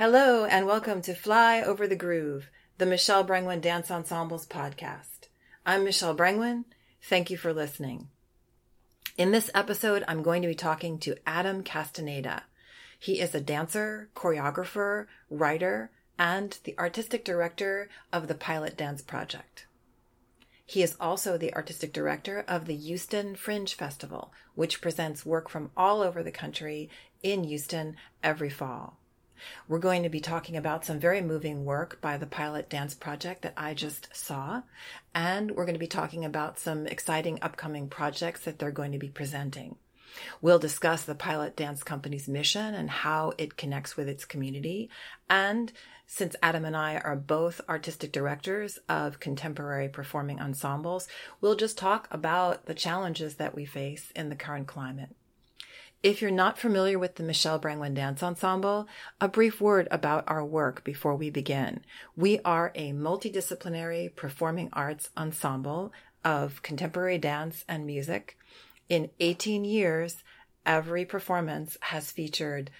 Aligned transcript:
Hello, 0.00 0.46
and 0.46 0.66
welcome 0.66 1.02
to 1.02 1.14
Fly 1.14 1.60
Over 1.60 1.86
the 1.86 1.94
Groove, 1.94 2.48
the 2.78 2.86
Michelle 2.86 3.22
Brangwen 3.22 3.60
Dance 3.60 3.90
Ensembles 3.90 4.46
podcast. 4.46 5.28
I'm 5.66 5.84
Michelle 5.84 6.16
Brangwen. 6.16 6.64
Thank 7.02 7.28
you 7.28 7.36
for 7.36 7.52
listening. 7.52 8.08
In 9.18 9.30
this 9.30 9.50
episode, 9.54 10.02
I'm 10.08 10.22
going 10.22 10.40
to 10.40 10.48
be 10.48 10.54
talking 10.54 10.98
to 11.00 11.16
Adam 11.26 11.62
Castaneda. 11.62 12.44
He 12.98 13.20
is 13.20 13.34
a 13.34 13.42
dancer, 13.42 14.08
choreographer, 14.16 15.04
writer, 15.28 15.90
and 16.18 16.56
the 16.64 16.78
artistic 16.78 17.22
director 17.22 17.90
of 18.10 18.26
the 18.26 18.34
Pilot 18.34 18.78
Dance 18.78 19.02
Project. 19.02 19.66
He 20.64 20.82
is 20.82 20.96
also 20.98 21.36
the 21.36 21.52
artistic 21.52 21.92
director 21.92 22.42
of 22.48 22.64
the 22.64 22.74
Houston 22.74 23.36
Fringe 23.36 23.74
Festival, 23.74 24.32
which 24.54 24.80
presents 24.80 25.26
work 25.26 25.50
from 25.50 25.70
all 25.76 26.00
over 26.00 26.22
the 26.22 26.32
country 26.32 26.88
in 27.22 27.44
Houston 27.44 27.96
every 28.22 28.48
fall. 28.48 28.96
We're 29.68 29.78
going 29.78 30.02
to 30.02 30.08
be 30.08 30.20
talking 30.20 30.56
about 30.56 30.84
some 30.84 30.98
very 30.98 31.20
moving 31.20 31.64
work 31.64 32.00
by 32.00 32.16
the 32.16 32.26
Pilot 32.26 32.68
Dance 32.68 32.94
Project 32.94 33.42
that 33.42 33.54
I 33.56 33.74
just 33.74 34.08
saw. 34.14 34.62
And 35.14 35.52
we're 35.52 35.64
going 35.64 35.74
to 35.74 35.78
be 35.78 35.86
talking 35.86 36.24
about 36.24 36.58
some 36.58 36.86
exciting 36.86 37.38
upcoming 37.42 37.88
projects 37.88 38.40
that 38.44 38.58
they're 38.58 38.70
going 38.70 38.92
to 38.92 38.98
be 38.98 39.08
presenting. 39.08 39.76
We'll 40.40 40.58
discuss 40.58 41.04
the 41.04 41.14
Pilot 41.14 41.56
Dance 41.56 41.82
Company's 41.82 42.28
mission 42.28 42.74
and 42.74 42.90
how 42.90 43.32
it 43.38 43.56
connects 43.56 43.96
with 43.96 44.08
its 44.08 44.24
community. 44.24 44.90
And 45.28 45.72
since 46.06 46.34
Adam 46.42 46.64
and 46.64 46.76
I 46.76 46.96
are 46.96 47.14
both 47.14 47.60
artistic 47.68 48.10
directors 48.10 48.78
of 48.88 49.20
contemporary 49.20 49.88
performing 49.88 50.40
ensembles, 50.40 51.06
we'll 51.40 51.54
just 51.54 51.78
talk 51.78 52.08
about 52.10 52.66
the 52.66 52.74
challenges 52.74 53.36
that 53.36 53.54
we 53.54 53.64
face 53.64 54.10
in 54.16 54.28
the 54.28 54.34
current 54.34 54.66
climate. 54.66 55.14
If 56.02 56.22
you're 56.22 56.30
not 56.30 56.58
familiar 56.58 56.98
with 56.98 57.16
the 57.16 57.22
Michelle 57.22 57.60
Brangwen 57.60 57.92
Dance 57.92 58.22
Ensemble, 58.22 58.88
a 59.20 59.28
brief 59.28 59.60
word 59.60 59.86
about 59.90 60.24
our 60.26 60.42
work 60.42 60.82
before 60.82 61.14
we 61.14 61.28
begin. 61.28 61.80
We 62.16 62.40
are 62.42 62.72
a 62.74 62.92
multidisciplinary 62.92 64.16
performing 64.16 64.70
arts 64.72 65.10
ensemble 65.14 65.92
of 66.24 66.62
contemporary 66.62 67.18
dance 67.18 67.66
and 67.68 67.84
music. 67.84 68.38
In 68.88 69.10
18 69.20 69.66
years, 69.66 70.24
every 70.64 71.04
performance 71.04 71.76
has 71.80 72.10
featured 72.10 72.70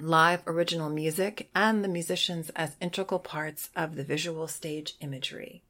live 0.00 0.42
original 0.46 0.88
music 0.88 1.50
and 1.54 1.84
the 1.84 1.88
musicians 1.88 2.48
as 2.56 2.76
integral 2.80 3.20
parts 3.20 3.68
of 3.76 3.96
the 3.96 4.04
visual 4.04 4.48
stage 4.48 4.94
imagery. 5.00 5.62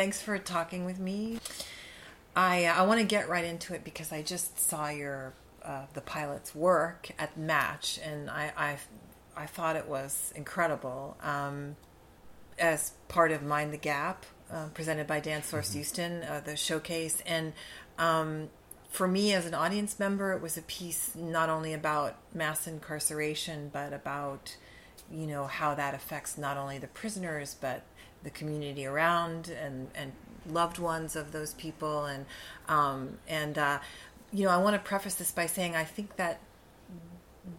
Thanks 0.00 0.22
for 0.22 0.38
talking 0.38 0.86
with 0.86 0.98
me. 0.98 1.38
I 2.34 2.64
uh, 2.64 2.76
I 2.76 2.82
want 2.86 3.00
to 3.00 3.06
get 3.06 3.28
right 3.28 3.44
into 3.44 3.74
it 3.74 3.84
because 3.84 4.12
I 4.12 4.22
just 4.22 4.58
saw 4.58 4.88
your 4.88 5.34
uh, 5.62 5.82
the 5.92 6.00
pilot's 6.00 6.54
work 6.54 7.10
at 7.18 7.36
Match, 7.36 8.00
and 8.02 8.30
I 8.30 8.50
I, 8.56 8.78
I 9.36 9.44
thought 9.44 9.76
it 9.76 9.86
was 9.86 10.32
incredible. 10.34 11.18
Um, 11.22 11.76
as 12.58 12.92
part 13.08 13.30
of 13.30 13.42
Mind 13.42 13.74
the 13.74 13.76
Gap, 13.76 14.24
uh, 14.50 14.68
presented 14.72 15.06
by 15.06 15.20
Dance 15.20 15.48
Source 15.48 15.68
mm-hmm. 15.68 15.78
Houston, 15.78 16.22
uh, 16.22 16.40
the 16.42 16.56
showcase, 16.56 17.22
and 17.26 17.52
um, 17.98 18.48
for 18.88 19.06
me 19.06 19.34
as 19.34 19.44
an 19.44 19.52
audience 19.52 19.98
member, 19.98 20.32
it 20.32 20.40
was 20.40 20.56
a 20.56 20.62
piece 20.62 21.14
not 21.14 21.50
only 21.50 21.74
about 21.74 22.16
mass 22.32 22.66
incarceration, 22.66 23.68
but 23.70 23.92
about 23.92 24.56
you 25.12 25.26
know 25.26 25.44
how 25.44 25.74
that 25.74 25.92
affects 25.92 26.38
not 26.38 26.56
only 26.56 26.78
the 26.78 26.86
prisoners 26.86 27.56
but 27.60 27.82
the 28.22 28.30
community 28.30 28.86
around 28.86 29.48
and 29.48 29.88
and 29.94 30.12
loved 30.48 30.78
ones 30.78 31.16
of 31.16 31.32
those 31.32 31.54
people. 31.54 32.04
And 32.04 32.26
um, 32.68 33.18
and 33.28 33.58
uh, 33.58 33.78
you 34.32 34.44
know 34.44 34.50
I 34.50 34.58
want 34.58 34.74
to 34.74 34.88
preface 34.88 35.14
this 35.14 35.30
by 35.30 35.46
saying 35.46 35.76
I 35.76 35.84
think 35.84 36.16
that 36.16 36.40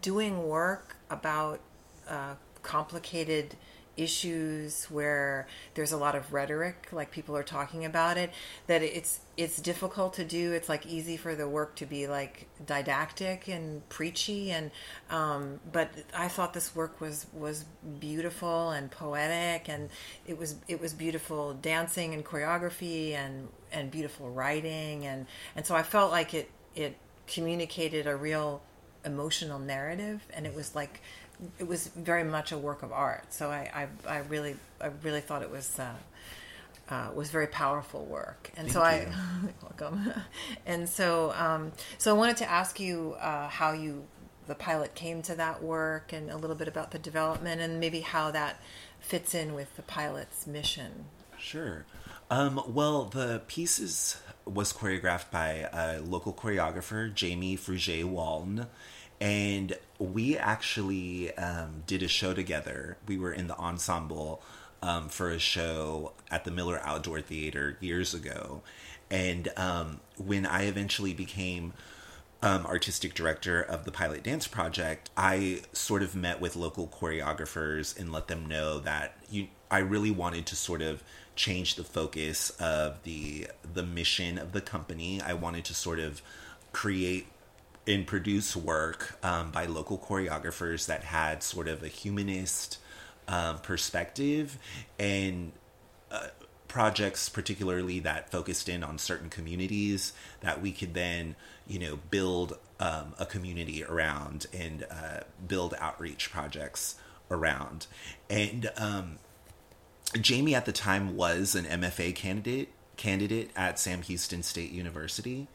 doing 0.02 0.48
work 0.48 0.96
about 1.10 1.60
uh, 2.08 2.36
complicated 2.64 3.56
issues 4.02 4.86
where 4.86 5.48
there's 5.76 5.92
a 5.92 5.98
lot 5.98 6.16
of 6.16 6.34
rhetoric 6.34 6.88
like 6.92 7.12
people 7.12 7.36
are 7.36 7.44
talking 7.44 7.86
about 7.86 8.18
it 8.18 8.32
that 8.68 8.82
it's 8.82 9.20
it's 9.38 9.60
difficult 9.62 10.14
to 10.14 10.24
do. 10.24 10.52
It's 10.52 10.70
like 10.70 10.86
easy 10.86 11.18
for 11.18 11.36
the 11.36 11.48
work 11.48 11.76
to 11.78 11.86
be 11.86 12.08
like 12.08 12.48
didactic 12.66 13.48
and 13.48 13.88
preachy 13.90 14.52
and 14.52 14.72
um, 15.10 15.60
but 15.72 15.90
i 16.16 16.28
thought 16.28 16.54
this 16.54 16.76
work 16.76 17.00
was 17.02 17.26
was 17.34 17.66
beautiful 18.00 18.72
and 18.72 18.92
poetic 18.92 19.68
and 19.70 19.90
it 20.28 20.38
was 20.38 20.56
it 20.68 20.80
was 20.80 20.94
beautiful 20.94 21.54
dancing 21.54 22.14
and 22.14 22.26
choreography 22.26 23.14
and 23.14 23.48
and 23.72 23.90
beautiful 23.92 24.30
writing 24.30 25.06
and 25.06 25.26
and 25.56 25.66
so 25.66 25.76
i 25.76 25.84
felt 25.84 26.12
like 26.12 26.34
it 26.34 26.50
it 26.76 26.96
communicated 27.28 28.08
a 28.08 28.16
real 28.16 28.62
emotional 29.06 29.60
narrative 29.60 30.22
and 30.34 30.46
it 30.46 30.54
was 30.54 30.76
like 30.76 31.02
it 31.60 31.68
was 31.68 31.88
very 31.88 32.24
much 32.24 32.52
a 32.52 32.58
work 32.58 32.84
of 32.84 32.92
art. 32.92 33.34
So 33.34 33.50
I, 33.50 33.88
I, 34.08 34.14
I 34.16 34.18
really, 34.20 34.56
I 34.80 34.90
really 35.04 35.22
thought 35.22 35.42
it 35.42 35.52
was. 35.52 35.80
Uh, 35.80 35.94
uh, 36.90 37.10
was 37.16 37.30
very 37.30 37.48
powerful 37.48 38.04
work, 38.04 38.52
and 38.58 38.70
Thank 38.70 38.74
so. 38.74 38.82
I 38.82 39.08
welcome. 39.62 40.12
and 40.66 40.90
so, 40.90 41.32
um, 41.38 41.72
so 41.98 42.14
I 42.14 42.18
wanted 42.18 42.36
to 42.38 42.52
ask 42.52 42.82
you 42.82 43.16
uh, 43.22 43.48
how 43.48 43.72
you 43.72 44.04
the 44.48 44.56
pilot 44.56 44.94
came 44.94 45.22
to 45.22 45.36
that 45.36 45.64
work, 45.64 46.12
and 46.12 46.30
a 46.30 46.36
little 46.36 46.56
bit 46.56 46.68
about 46.68 46.92
the 46.92 47.00
development, 47.00 47.62
and 47.62 47.80
maybe 47.80 48.02
how 48.02 48.32
that 48.32 48.60
fits 49.00 49.34
in 49.34 49.54
with 49.54 49.74
the 49.78 49.84
pilot's 49.84 50.46
mission. 50.46 51.06
Sure. 51.40 51.86
Um, 52.30 52.62
well, 52.68 53.06
the 53.06 53.42
pieces 53.48 54.18
was 54.46 54.74
choreographed 54.74 55.32
by 55.32 55.70
a 55.74 56.02
local 56.02 56.34
choreographer, 56.34 57.14
Jamie 57.14 57.58
Fruget 57.58 58.06
Walton, 58.06 58.68
and 59.22 59.78
we 60.00 60.36
actually 60.36 61.32
um, 61.38 61.84
did 61.86 62.02
a 62.02 62.08
show 62.08 62.34
together. 62.34 62.98
We 63.08 63.20
were 63.20 63.32
in 63.32 63.46
the 63.48 63.56
ensemble 63.56 64.42
um, 64.82 65.10
for 65.10 65.30
a 65.30 65.38
show 65.38 66.14
at 66.32 66.44
the 66.44 66.50
Miller 66.50 66.82
Outdoor 66.84 67.22
Theater 67.22 67.78
years 67.80 68.16
ago. 68.16 68.64
And 69.12 69.50
um, 69.58 70.00
when 70.18 70.48
I 70.48 70.64
eventually 70.64 71.14
became 71.14 71.74
um, 72.42 72.66
artistic 72.66 73.14
director 73.14 73.62
of 73.62 73.86
the 73.86 73.92
Pilot 73.92 74.24
Dance 74.24 74.48
Project, 74.48 75.12
I 75.16 75.62
sort 75.72 76.02
of 76.02 76.16
met 76.16 76.42
with 76.42 76.56
local 76.56 76.88
choreographers 76.88 77.98
and 78.00 78.12
let 78.12 78.28
them 78.28 78.48
know 78.48 78.80
that 78.80 79.16
you, 79.30 79.50
I 79.70 79.80
really 79.80 80.10
wanted 80.10 80.48
to 80.48 80.56
sort 80.56 80.82
of 80.82 81.04
change 81.36 81.76
the 81.76 81.84
focus 81.84 82.50
of 82.60 83.04
the 83.04 83.48
the 83.74 83.84
mission 83.84 84.40
of 84.40 84.52
the 84.52 84.62
company. 84.62 85.22
I 85.22 85.34
wanted 85.34 85.66
to 85.66 85.76
sort 85.76 86.00
of 86.00 86.22
create 86.74 87.28
and 87.88 88.06
produce 88.06 88.56
work 88.56 89.18
um, 89.24 89.52
by 89.52 89.66
local 89.66 89.98
choreographers 89.98 90.86
that 90.86 91.04
had 91.04 91.42
sort 91.42 91.68
of 91.68 91.84
a 91.84 91.88
humanist 91.88 92.78
um, 93.28 93.58
perspective 93.60 94.58
and 95.00 95.52
uh, 96.12 96.28
projects 96.68 97.28
particularly 97.28 98.00
that 98.00 98.32
focused 98.32 98.70
in 98.70 98.84
on 98.84 98.98
certain 98.98 99.30
communities 99.30 100.14
that 100.42 100.62
we 100.62 100.72
could 100.72 100.94
then 100.94 101.36
you 101.68 101.80
know 101.80 102.00
build 102.10 102.58
um, 102.80 103.14
a 103.20 103.26
community 103.26 103.84
around 103.84 104.46
and 104.54 104.86
uh, 104.90 105.22
build 105.48 105.76
outreach 105.80 106.32
projects 106.32 106.96
around. 107.30 107.88
And 108.30 108.70
um, 108.78 109.18
jamie 110.20 110.56
at 110.56 110.66
the 110.66 110.72
time 110.72 111.16
was 111.16 111.56
an 111.56 111.66
mfa 111.66 112.14
candidate 112.14 112.70
candidate 112.98 113.50
at 113.56 113.80
sam 113.80 114.02
houston 114.02 114.44
state 114.44 114.72
university 114.72 115.48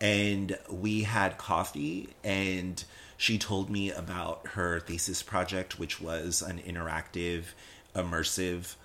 and 0.00 0.58
we 0.70 1.02
had 1.02 1.36
coffee 1.36 2.08
and 2.24 2.84
she 3.16 3.36
told 3.38 3.68
me 3.68 3.90
about 3.90 4.46
her 4.48 4.80
thesis 4.80 5.22
project 5.22 5.78
which 5.78 6.00
was 6.00 6.40
an 6.42 6.58
interactive 6.58 7.44
immersive 7.94 8.76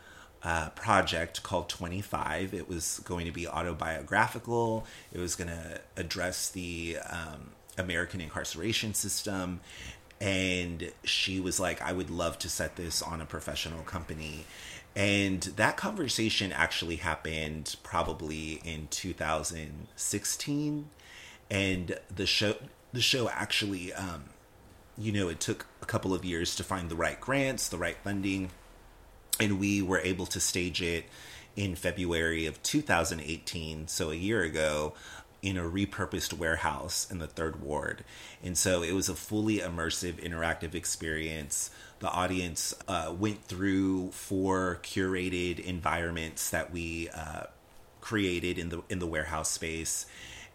uh, 0.44 0.70
project 0.72 1.42
called 1.42 1.70
25 1.70 2.54
it 2.54 2.68
was 2.68 3.00
going 3.06 3.26
to 3.26 3.32
be 3.32 3.48
autobiographical. 3.48 4.86
It 5.12 5.20
was 5.20 5.36
going 5.36 5.48
to 5.48 5.82
address 5.98 6.50
the 6.50 6.98
um, 7.10 7.52
american 7.78 8.22
incarceration 8.22 8.94
system. 8.94 9.62
And 10.22 10.92
she 11.04 11.40
was 11.40 11.60
like 11.60 11.82
i 11.82 11.92
would 11.92 12.10
love 12.10 12.38
to 12.40 12.50
set 12.50 12.76
this 12.76 13.02
on 13.02 13.22
a 13.22 13.26
professional 13.26 13.82
company. 13.84 14.46
And 14.96 15.42
that 15.42 15.76
conversation 15.76 16.52
actually 16.54 16.98
happened 16.98 17.76
probably 17.84 18.62
in 18.64 18.88
2016 18.92 20.90
and 21.56 21.98
the 22.14 22.26
show 22.26 22.56
the 22.92 23.02
show 23.02 23.30
actually 23.30 23.94
um, 23.94 24.26
you 24.98 25.12
know 25.12 25.30
it 25.30 25.40
took 25.40 25.66
a 25.82 25.86
couple 25.86 26.14
of 26.14 26.26
years 26.26 26.56
to 26.56 26.64
find 26.64 26.90
the 26.90 26.96
right 26.96 27.20
grants, 27.20 27.70
the 27.70 27.78
right 27.78 27.98
funding, 28.04 28.50
and 29.40 29.58
we 29.60 29.82
were 29.82 30.00
able 30.00 30.26
to 30.26 30.40
stage 30.40 30.82
it 30.82 31.06
in 31.56 31.74
February 31.76 32.46
of 32.46 32.62
2018, 32.64 33.88
so 33.88 34.12
a 34.12 34.16
year 34.16 34.42
ago, 34.44 34.94
in 35.42 35.56
a 35.56 35.62
repurposed 35.64 36.34
warehouse 36.34 37.10
in 37.10 37.20
the 37.20 37.28
third 37.28 37.62
ward. 37.62 38.04
And 38.44 38.58
so 38.58 38.84
it 38.84 38.92
was 38.92 39.08
a 39.08 39.16
fully 39.16 39.60
immersive, 39.60 40.16
interactive 40.16 40.76
experience. 40.76 41.70
The 42.00 42.10
audience 42.10 42.74
uh, 42.90 43.14
went 43.18 43.46
through 43.46 44.12
four 44.12 44.80
curated 44.84 45.60
environments 45.60 46.50
that 46.50 46.74
we 46.74 47.08
uh, 47.10 47.44
created 48.02 48.58
in 48.58 48.68
the 48.70 48.82
in 48.90 49.00
the 49.00 49.08
warehouse 49.08 49.52
space, 49.52 50.06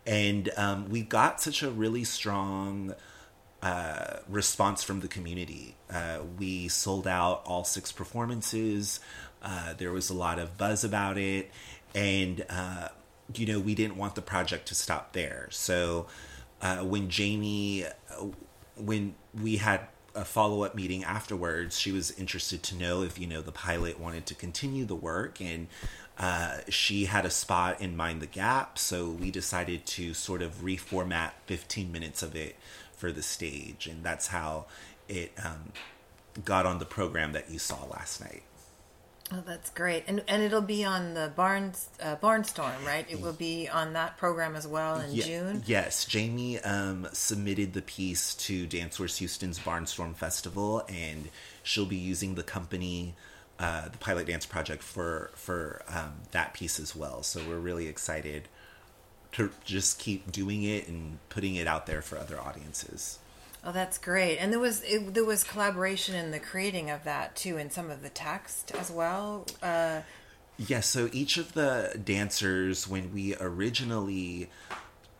and 0.06 0.50
um, 0.56 0.88
we 0.88 1.02
got 1.02 1.40
such 1.40 1.62
a 1.62 1.70
really 1.70 2.04
strong. 2.04 2.94
Uh, 3.62 4.20
response 4.26 4.82
from 4.82 5.00
the 5.00 5.06
community. 5.06 5.76
Uh, 5.92 6.20
we 6.38 6.66
sold 6.66 7.06
out 7.06 7.42
all 7.44 7.62
six 7.62 7.92
performances. 7.92 9.00
Uh, 9.42 9.74
there 9.74 9.92
was 9.92 10.08
a 10.08 10.14
lot 10.14 10.38
of 10.38 10.56
buzz 10.56 10.82
about 10.82 11.18
it, 11.18 11.50
and 11.94 12.44
uh, 12.48 12.88
you 13.34 13.46
know 13.46 13.60
we 13.60 13.74
didn't 13.74 13.96
want 13.96 14.14
the 14.14 14.22
project 14.22 14.68
to 14.68 14.74
stop 14.74 15.12
there. 15.12 15.46
So 15.50 16.06
uh, 16.62 16.78
when 16.78 17.08
Jamie, 17.08 17.84
uh, 17.84 18.26
when 18.76 19.14
we 19.34 19.56
had 19.56 19.88
a 20.14 20.24
follow 20.24 20.64
up 20.64 20.74
meeting 20.74 21.04
afterwards, 21.04 21.78
she 21.78 21.92
was 21.92 22.10
interested 22.18 22.62
to 22.64 22.74
know 22.74 23.02
if 23.02 23.18
you 23.18 23.26
know 23.26 23.40
the 23.40 23.52
pilot 23.52 23.98
wanted 23.98 24.26
to 24.26 24.34
continue 24.34 24.84
the 24.84 24.94
work, 24.94 25.40
and 25.40 25.68
uh, 26.18 26.58
she 26.68 27.06
had 27.06 27.24
a 27.24 27.30
spot 27.30 27.80
in 27.80 27.96
Mind 27.96 28.20
the 28.20 28.26
Gap. 28.26 28.78
So 28.78 29.08
we 29.08 29.30
decided 29.30 29.86
to 29.86 30.14
sort 30.14 30.42
of 30.42 30.62
reformat 30.62 31.32
15 31.46 31.90
minutes 31.90 32.22
of 32.22 32.36
it 32.36 32.56
for 32.92 33.10
the 33.10 33.22
stage, 33.22 33.86
and 33.86 34.04
that's 34.04 34.28
how 34.28 34.66
it 35.08 35.32
um, 35.42 35.72
got 36.44 36.66
on 36.66 36.78
the 36.78 36.84
program 36.84 37.32
that 37.32 37.50
you 37.50 37.58
saw 37.58 37.84
last 37.86 38.20
night. 38.20 38.42
Oh, 39.32 39.42
that's 39.46 39.70
great, 39.70 40.02
and 40.08 40.24
and 40.26 40.42
it'll 40.42 40.60
be 40.60 40.84
on 40.84 41.14
the 41.14 41.32
Barns 41.36 41.88
uh, 42.02 42.16
Barnstorm, 42.16 42.84
right? 42.84 43.06
It 43.08 43.20
will 43.20 43.32
be 43.32 43.68
on 43.68 43.92
that 43.92 44.16
program 44.18 44.56
as 44.56 44.66
well 44.66 44.98
in 44.98 45.12
Ye- 45.12 45.22
June. 45.22 45.62
Yes, 45.66 46.04
Jamie 46.04 46.58
um, 46.60 47.06
submitted 47.12 47.72
the 47.72 47.82
piece 47.82 48.34
to 48.34 48.66
Danceworks 48.66 49.18
Houston's 49.18 49.60
Barnstorm 49.60 50.16
Festival, 50.16 50.84
and 50.88 51.28
she'll 51.62 51.86
be 51.86 51.96
using 51.96 52.34
the 52.34 52.42
company, 52.42 53.14
uh, 53.60 53.88
the 53.88 53.98
Pilot 53.98 54.26
Dance 54.26 54.46
Project, 54.46 54.82
for 54.82 55.30
for 55.34 55.82
um, 55.88 56.14
that 56.32 56.54
piece 56.54 56.80
as 56.80 56.96
well. 56.96 57.22
So 57.22 57.40
we're 57.48 57.58
really 57.58 57.86
excited 57.86 58.48
to 59.32 59.50
just 59.64 60.00
keep 60.00 60.32
doing 60.32 60.64
it 60.64 60.88
and 60.88 61.18
putting 61.28 61.54
it 61.54 61.68
out 61.68 61.86
there 61.86 62.02
for 62.02 62.18
other 62.18 62.40
audiences. 62.40 63.20
Oh, 63.62 63.70
that's 63.70 63.98
great, 63.98 64.38
and 64.38 64.52
there 64.52 64.58
was 64.58 64.82
it, 64.82 65.14
there 65.14 65.24
was 65.24 65.44
collaboration 65.44 66.16
in 66.16 66.32
the 66.32 66.40
creating 66.40 66.90
of 66.90 67.04
that 67.04 67.36
too, 67.36 67.56
in 67.58 67.70
some 67.70 67.90
of 67.90 68.02
the 68.02 68.08
text 68.08 68.72
as 68.74 68.90
well. 68.90 69.46
Uh, 69.62 70.00
Yes, 70.68 70.88
so 70.88 71.08
each 71.10 71.38
of 71.38 71.54
the 71.54 71.98
dancers, 72.04 72.86
when 72.86 73.14
we 73.14 73.34
originally 73.40 74.50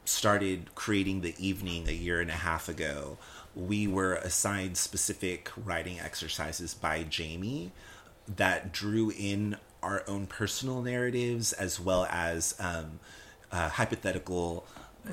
started 0.04 0.74
creating 0.74 1.22
the 1.22 1.34
evening 1.38 1.88
a 1.88 1.92
year 1.92 2.20
and 2.20 2.28
a 2.28 2.34
half 2.34 2.68
ago, 2.68 3.16
we 3.54 3.86
were 3.86 4.16
assigned 4.16 4.76
specific 4.76 5.50
writing 5.56 5.98
exercises 5.98 6.74
by 6.74 7.04
Jamie 7.04 7.72
that 8.36 8.72
drew 8.72 9.10
in 9.10 9.56
our 9.82 10.04
own 10.06 10.26
personal 10.26 10.82
narratives 10.82 11.52
as 11.52 11.80
well 11.80 12.06
as 12.10 12.54
um, 12.60 13.00
uh, 13.50 13.68
hypothetical 13.68 14.66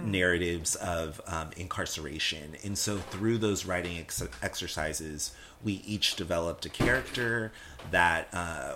narratives 0.03 0.75
of 0.75 1.21
um, 1.27 1.49
incarceration. 1.55 2.55
And 2.63 2.77
so 2.77 2.97
through 2.97 3.37
those 3.37 3.65
writing 3.65 3.97
ex- 3.97 4.23
exercises, 4.41 5.31
we 5.63 5.81
each 5.85 6.15
developed 6.15 6.65
a 6.65 6.69
character 6.69 7.51
that 7.91 8.27
uh, 8.33 8.75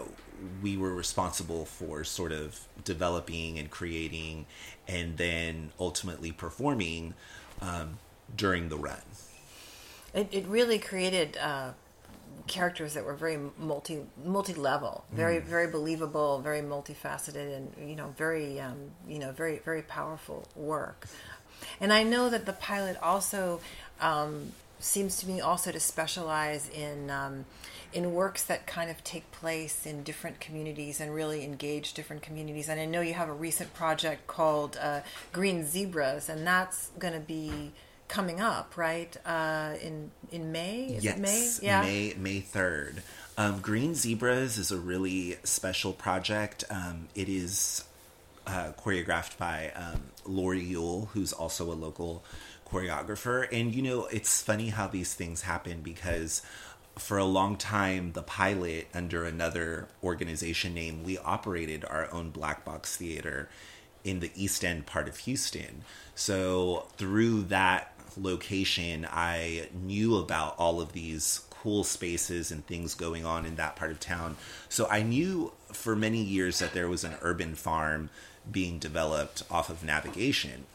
we 0.62 0.78
were 0.78 0.94
responsible 0.94 1.66
for 1.66 2.04
sort 2.04 2.32
of 2.32 2.62
developing 2.84 3.60
and 3.60 3.70
creating 3.70 4.46
and 4.88 5.18
then 5.18 5.72
ultimately 5.80 6.32
performing 6.32 7.14
um, 7.62 8.00
during 8.36 8.70
the 8.70 8.78
run. 8.78 9.02
it, 10.14 10.28
it 10.32 10.46
really 10.48 10.80
created 10.80 11.38
uh, 11.38 11.72
characters 12.48 12.94
that 12.94 13.06
were 13.06 13.14
very 13.14 13.38
multi 13.58 14.02
multi 14.24 14.54
level, 14.54 15.06
very 15.12 15.40
very 15.40 15.68
believable, 15.68 16.40
very 16.40 16.62
multifaceted, 16.62 17.56
and 17.56 17.90
you 17.90 17.96
know 17.96 18.14
very 18.18 18.60
um, 18.60 18.78
you 19.08 19.20
know 19.20 19.32
very 19.32 19.60
very 19.60 19.82
powerful 19.82 20.48
work. 20.56 21.08
And 21.80 21.94
I 21.94 22.04
know 22.04 22.30
that 22.30 22.46
the 22.46 22.54
pilot 22.54 22.98
also 23.02 23.60
um, 24.00 24.52
seems 24.80 25.18
to 25.18 25.28
me 25.28 25.40
also 25.40 25.72
to 25.72 25.80
specialize 25.80 26.70
in 26.70 27.10
um, 27.10 27.46
in 27.94 28.14
works 28.14 28.44
that 28.44 28.66
kind 28.66 28.90
of 28.90 29.04
take 29.04 29.30
place 29.32 29.86
in 29.86 30.04
different 30.04 30.40
communities 30.40 31.00
and 31.00 31.14
really 31.14 31.44
engage 31.44 31.94
different 31.94 32.22
communities. 32.22 32.70
And 32.70 32.80
I 32.80 32.86
know 32.86 33.02
you 33.02 33.14
have 33.14 33.30
a 33.30 33.34
recent 33.34 33.74
project 33.74 34.28
called 34.28 34.78
uh, 34.82 35.02
Green 35.34 35.66
Zebras, 35.66 36.30
and 36.30 36.48
that's 36.48 36.92
going 37.00 37.14
to 37.14 37.20
be 37.20 37.74
coming 38.12 38.42
up 38.42 38.76
right 38.76 39.16
uh, 39.26 39.74
in 39.82 40.12
in 40.32 40.52
May. 40.52 40.84
Is 40.98 41.04
yes, 41.04 41.18
it 41.18 41.22
May? 41.22 41.52
Yeah. 41.62 41.82
May 41.82 42.14
May 42.18 42.40
third. 42.42 43.02
Um, 43.38 43.62
Green 43.62 43.96
Zebras 43.96 44.58
is 44.58 44.70
a 44.70 44.78
really 44.78 45.38
special 45.44 45.94
project. 45.94 46.66
Um, 46.70 47.08
it 47.16 47.30
is 47.30 47.86
uh, 48.46 48.74
choreographed 48.78 49.38
by 49.38 49.72
um, 49.76 50.02
Lori 50.26 50.60
Yule, 50.60 51.10
who's 51.14 51.32
also 51.32 51.72
a 51.72 51.74
local 51.74 52.24
choreographer. 52.70 53.48
And 53.52 53.74
you 53.74 53.82
know, 53.82 54.06
it's 54.08 54.42
funny 54.42 54.70
how 54.70 54.88
these 54.88 55.14
things 55.14 55.44
happen 55.44 55.82
because 55.82 56.42
for 57.00 57.18
a 57.18 57.26
long 57.26 57.56
time, 57.56 58.12
the 58.12 58.22
pilot 58.22 58.90
under 58.94 59.24
another 59.24 59.88
organization 60.04 60.74
name, 60.74 61.04
we 61.04 61.18
operated 61.18 61.86
our 61.86 62.12
own 62.12 62.30
black 62.32 62.66
box 62.66 62.98
theater 62.98 63.48
in 64.04 64.20
the 64.20 64.32
East 64.36 64.66
End 64.66 64.86
part 64.86 65.08
of 65.08 65.18
Houston. 65.20 65.84
So 66.16 66.88
through 66.98 67.44
that 67.44 67.91
location, 68.18 69.08
I 69.10 69.70
knew 69.74 70.18
about 70.18 70.56
all 70.58 70.82
of 70.82 70.94
these 70.94 71.42
cool 71.50 71.84
spaces 71.84 72.52
and 72.52 72.66
things 72.66 72.96
going 72.96 73.24
on 73.24 73.46
in 73.46 73.56
that 73.56 73.76
part 73.76 73.92
of 73.92 74.00
town. 74.00 74.36
So 74.68 74.88
I 74.90 75.04
knew 75.04 75.52
for 75.72 75.96
many 75.96 76.22
years 76.22 76.60
that 76.60 76.74
there 76.74 76.88
was 76.88 77.04
an 77.04 77.16
urban 77.22 77.56
farm 77.56 78.10
being 78.50 78.80
developed 78.80 79.44
off 79.52 79.70
of 79.70 79.84
navigation. 79.84 80.66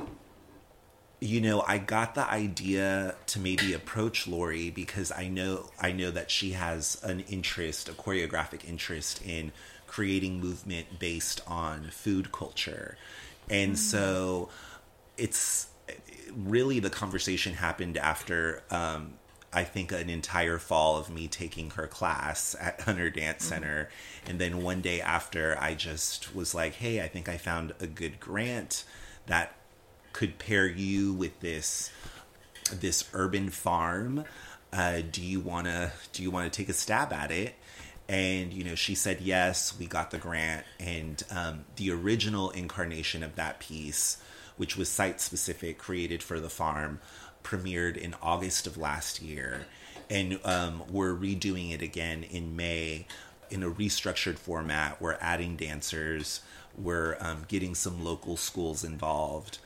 You 1.19 1.41
know, 1.41 1.65
I 1.67 1.79
got 1.79 2.15
the 2.15 2.31
idea 2.31 3.17
to 3.29 3.41
maybe 3.41 3.73
approach 3.73 4.29
Lori 4.29 4.71
because 4.71 5.11
I 5.11 5.29
know 5.29 5.71
I 5.81 5.91
know 5.91 6.11
that 6.11 6.31
she 6.31 6.53
has 6.53 7.03
an 7.03 7.21
interest, 7.21 7.89
a 7.89 7.93
choreographic 7.93 8.69
interest 8.69 9.23
in 9.27 9.51
creating 9.87 10.41
movement 10.41 10.99
based 10.99 11.41
on 11.47 11.89
food 11.91 12.31
culture. 12.33 12.97
And 13.49 13.73
mm. 13.73 13.79
so 13.79 14.51
it's 15.17 15.69
really 16.37 16.81
the 16.81 16.91
conversation 16.91 17.55
happened 17.55 17.97
after 17.97 18.63
um, 18.71 19.15
I 19.53 19.65
think 19.65 19.91
an 19.91 20.11
entire 20.11 20.59
fall 20.59 20.99
of 20.99 21.09
me 21.09 21.29
taking 21.29 21.71
her 21.71 21.87
class 21.87 22.55
at 22.61 22.83
Hunter 22.83 23.09
Dance 23.09 23.45
Center. 23.45 23.89
And 24.27 24.39
then 24.39 24.63
one 24.63 24.83
day 24.83 25.01
after, 25.01 25.57
I 25.59 25.75
just 25.75 26.35
was 26.35 26.55
like, 26.55 26.75
hey, 26.75 27.01
I 27.01 27.09
think 27.09 27.29
I 27.29 27.39
found 27.39 27.73
a 27.81 27.87
good 27.87 28.21
grant 28.21 28.85
that 29.27 29.55
could 30.13 30.39
pair 30.39 30.67
you 30.67 31.13
with 31.13 31.41
this 31.41 31.91
this 32.71 33.09
urban 33.13 33.49
farm. 33.49 34.25
Uh, 34.73 35.01
do 35.11 35.23
you 35.23 35.41
wanna 35.41 35.93
do 36.13 36.23
you 36.23 36.31
wanna 36.31 36.51
take 36.51 36.69
a 36.69 36.75
stab 36.75 37.13
at 37.13 37.31
it? 37.31 37.55
And 38.09 38.53
you 38.53 38.63
know, 38.63 38.75
she 38.75 38.95
said 38.95 39.21
yes. 39.21 39.79
We 39.79 39.87
got 39.87 40.11
the 40.11 40.19
grant, 40.19 40.65
and 40.79 41.23
um, 41.31 41.65
the 41.77 41.91
original 41.93 42.51
incarnation 42.51 43.23
of 43.23 43.37
that 43.37 43.59
piece, 43.59 44.19
which 44.57 44.77
was 44.77 44.89
site 44.89 45.21
specific, 45.21 45.79
created 45.79 46.23
for 46.23 46.41
the 46.41 46.51
farm, 46.51 47.01
premiered 47.43 47.97
in 47.97 48.15
August 48.23 48.67
of 48.67 48.77
last 48.77 49.23
year, 49.23 49.67
and 50.11 50.39
um, 50.45 50.83
we're 50.91 51.15
redoing 51.15 51.73
it 51.73 51.83
again 51.83 52.23
in 52.23 52.57
May 52.57 53.07
in 53.51 53.63
a 53.63 53.71
restructured 53.71 54.39
format. 54.39 55.01
We're 55.01 55.19
adding 55.21 55.57
dancers. 55.57 56.41
We're 56.77 57.17
um, 57.21 57.45
getting 57.49 57.75
some 57.75 58.05
local 58.05 58.37
schools 58.37 58.85
involved. 58.85 59.59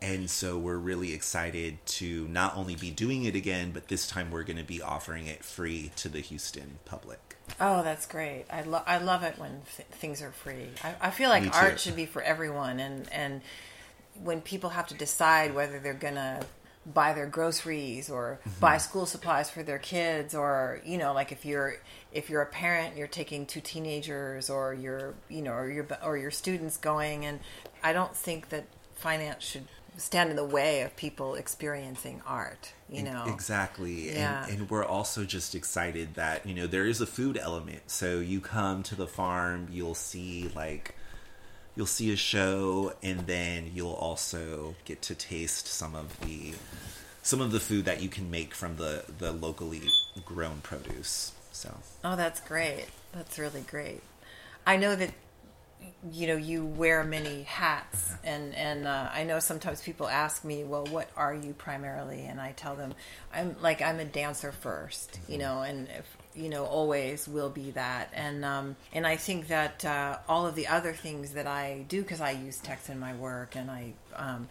And 0.00 0.28
so 0.28 0.58
we're 0.58 0.78
really 0.78 1.14
excited 1.14 1.78
to 1.86 2.26
not 2.26 2.56
only 2.56 2.74
be 2.74 2.90
doing 2.90 3.24
it 3.24 3.36
again, 3.36 3.70
but 3.70 3.86
this 3.86 4.08
time 4.08 4.32
we're 4.32 4.42
going 4.42 4.56
to 4.56 4.64
be 4.64 4.82
offering 4.82 5.28
it 5.28 5.44
free 5.44 5.92
to 5.96 6.08
the 6.08 6.18
Houston 6.18 6.78
public. 6.84 7.36
Oh, 7.60 7.84
that's 7.84 8.06
great. 8.06 8.46
I, 8.50 8.62
lo- 8.62 8.82
I 8.84 8.98
love 8.98 9.22
it 9.22 9.38
when 9.38 9.62
th- 9.76 9.86
things 9.92 10.20
are 10.20 10.32
free. 10.32 10.70
I, 10.82 10.94
I 11.02 11.10
feel 11.10 11.28
like 11.28 11.54
art 11.54 11.78
should 11.78 11.94
be 11.94 12.06
for 12.06 12.20
everyone. 12.20 12.80
And, 12.80 13.12
and 13.12 13.42
when 14.22 14.40
people 14.40 14.70
have 14.70 14.86
to 14.88 14.94
decide 14.94 15.54
whether 15.54 15.78
they're 15.78 15.94
going 15.94 16.14
to 16.14 16.44
buy 16.84 17.12
their 17.12 17.26
groceries 17.26 18.10
or 18.10 18.40
Mm-hmm. 18.44 18.60
buy 18.60 18.78
school 18.78 19.06
supplies 19.06 19.48
for 19.48 19.62
their 19.62 19.78
kids 19.78 20.34
or 20.34 20.80
you 20.84 20.98
know 20.98 21.12
like 21.12 21.30
if 21.30 21.44
you're 21.44 21.76
if 22.12 22.28
you're 22.28 22.42
a 22.42 22.46
parent 22.46 22.96
you're 22.96 23.06
taking 23.06 23.46
two 23.46 23.60
teenagers 23.60 24.50
or 24.50 24.74
you're 24.74 25.14
you 25.28 25.42
know 25.42 25.52
or 25.52 25.70
your 25.70 25.86
or 26.04 26.16
your 26.18 26.32
students 26.32 26.76
going 26.76 27.24
and 27.24 27.38
i 27.84 27.92
don't 27.92 28.16
think 28.16 28.48
that 28.48 28.64
finance 28.96 29.44
should 29.44 29.64
stand 29.96 30.30
in 30.30 30.34
the 30.36 30.44
way 30.44 30.80
of 30.82 30.96
people 30.96 31.34
experiencing 31.36 32.20
art 32.26 32.72
you 32.90 33.04
know 33.04 33.24
exactly 33.28 34.10
Yeah. 34.16 34.44
and, 34.48 34.62
and 34.62 34.70
we're 34.70 34.84
also 34.84 35.24
just 35.24 35.54
excited 35.54 36.14
that 36.14 36.44
you 36.46 36.54
know 36.54 36.66
there 36.66 36.86
is 36.86 37.00
a 37.00 37.06
food 37.06 37.36
element 37.38 37.82
so 37.90 38.18
you 38.18 38.40
come 38.40 38.82
to 38.84 38.96
the 38.96 39.06
farm 39.06 39.68
you'll 39.70 39.94
see 39.94 40.50
like 40.56 40.96
you'll 41.76 41.86
see 41.86 42.12
a 42.12 42.16
show 42.16 42.92
and 43.02 43.20
then 43.20 43.70
you'll 43.74 43.92
also 43.92 44.74
get 44.84 45.02
to 45.02 45.14
taste 45.14 45.66
some 45.66 45.94
of 45.94 46.18
the 46.20 46.52
some 47.22 47.40
of 47.40 47.52
the 47.52 47.60
food 47.60 47.84
that 47.84 48.02
you 48.02 48.08
can 48.08 48.30
make 48.30 48.54
from 48.54 48.76
the 48.76 49.04
the 49.18 49.32
locally 49.32 49.82
grown 50.24 50.60
produce 50.62 51.32
so 51.52 51.74
Oh, 52.04 52.16
that's 52.16 52.40
great. 52.40 52.86
That's 53.12 53.38
really 53.38 53.60
great. 53.60 54.02
I 54.66 54.76
know 54.76 54.96
that 54.96 55.10
you 56.10 56.26
know 56.26 56.36
you 56.36 56.64
wear 56.64 57.04
many 57.04 57.42
hats, 57.42 58.12
and 58.24 58.54
and 58.54 58.86
uh, 58.86 59.08
I 59.12 59.24
know 59.24 59.38
sometimes 59.38 59.82
people 59.82 60.08
ask 60.08 60.44
me, 60.44 60.64
"Well, 60.64 60.86
what 60.86 61.10
are 61.16 61.34
you 61.34 61.52
primarily?" 61.52 62.22
And 62.24 62.40
I 62.40 62.52
tell 62.52 62.74
them, 62.74 62.94
"I'm 63.32 63.56
like 63.60 63.82
I'm 63.82 64.00
a 64.00 64.04
dancer 64.04 64.50
first, 64.52 65.20
you 65.28 65.38
know, 65.38 65.62
and 65.62 65.88
if 65.88 66.16
you 66.34 66.48
know 66.48 66.64
always 66.64 67.28
will 67.28 67.50
be 67.50 67.70
that." 67.72 68.10
And 68.14 68.44
um, 68.44 68.76
and 68.92 69.06
I 69.06 69.16
think 69.16 69.48
that 69.48 69.84
uh, 69.84 70.18
all 70.28 70.46
of 70.46 70.54
the 70.54 70.68
other 70.68 70.92
things 70.92 71.32
that 71.32 71.46
I 71.46 71.84
do 71.88 72.02
because 72.02 72.20
I 72.20 72.32
use 72.32 72.58
text 72.58 72.90
in 72.90 72.98
my 72.98 73.14
work 73.14 73.56
and 73.56 73.70
I 73.70 73.92
um, 74.16 74.48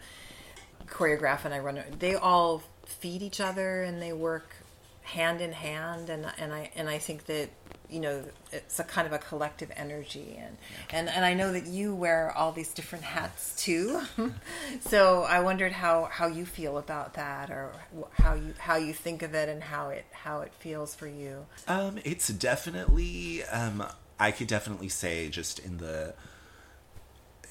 choreograph 0.86 1.44
and 1.44 1.54
I 1.54 1.58
run 1.58 1.82
they 1.98 2.14
all 2.14 2.62
feed 2.84 3.22
each 3.22 3.40
other 3.40 3.82
and 3.82 4.00
they 4.00 4.12
work 4.12 4.54
hand 5.02 5.40
in 5.40 5.52
hand 5.52 6.10
and 6.10 6.26
and 6.38 6.52
I 6.52 6.70
and 6.76 6.88
I 6.88 6.98
think 6.98 7.26
that 7.26 7.48
you 7.92 8.00
know 8.00 8.24
it's 8.52 8.78
a 8.78 8.84
kind 8.84 9.06
of 9.06 9.12
a 9.12 9.18
collective 9.18 9.70
energy 9.76 10.38
and 10.38 10.56
and 10.90 11.08
and 11.08 11.24
I 11.24 11.34
know 11.34 11.52
that 11.52 11.66
you 11.66 11.94
wear 11.94 12.32
all 12.36 12.52
these 12.52 12.72
different 12.72 13.04
hats 13.04 13.54
too 13.56 14.02
so 14.80 15.22
I 15.22 15.40
wondered 15.40 15.72
how 15.72 16.04
how 16.04 16.26
you 16.26 16.46
feel 16.46 16.78
about 16.78 17.14
that 17.14 17.50
or 17.50 17.72
how 18.12 18.34
you 18.34 18.54
how 18.58 18.76
you 18.76 18.92
think 18.92 19.22
of 19.22 19.34
it 19.34 19.48
and 19.48 19.62
how 19.62 19.90
it 19.90 20.06
how 20.12 20.40
it 20.40 20.52
feels 20.54 20.94
for 20.94 21.06
you 21.06 21.46
Um, 21.68 21.98
it's 22.04 22.28
definitely 22.28 23.44
um, 23.44 23.84
I 24.18 24.30
could 24.30 24.46
definitely 24.46 24.88
say 24.88 25.28
just 25.28 25.58
in 25.58 25.78
the 25.78 26.14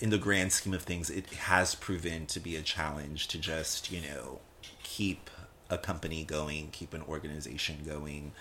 in 0.02 0.10
the 0.10 0.18
grand 0.18 0.52
scheme 0.52 0.74
of 0.74 0.82
things, 0.82 1.10
it 1.10 1.28
has 1.28 1.76
proven 1.76 2.26
to 2.26 2.40
be 2.40 2.56
a 2.56 2.62
challenge 2.62 3.28
to 3.30 3.38
just 3.38 3.92
you 3.92 4.02
know 4.02 4.40
keep 4.84 5.30
a 5.70 5.78
company 5.78 6.24
going, 6.24 6.70
keep 6.72 6.94
an 6.94 7.04
organization 7.08 7.78
going. 7.86 8.34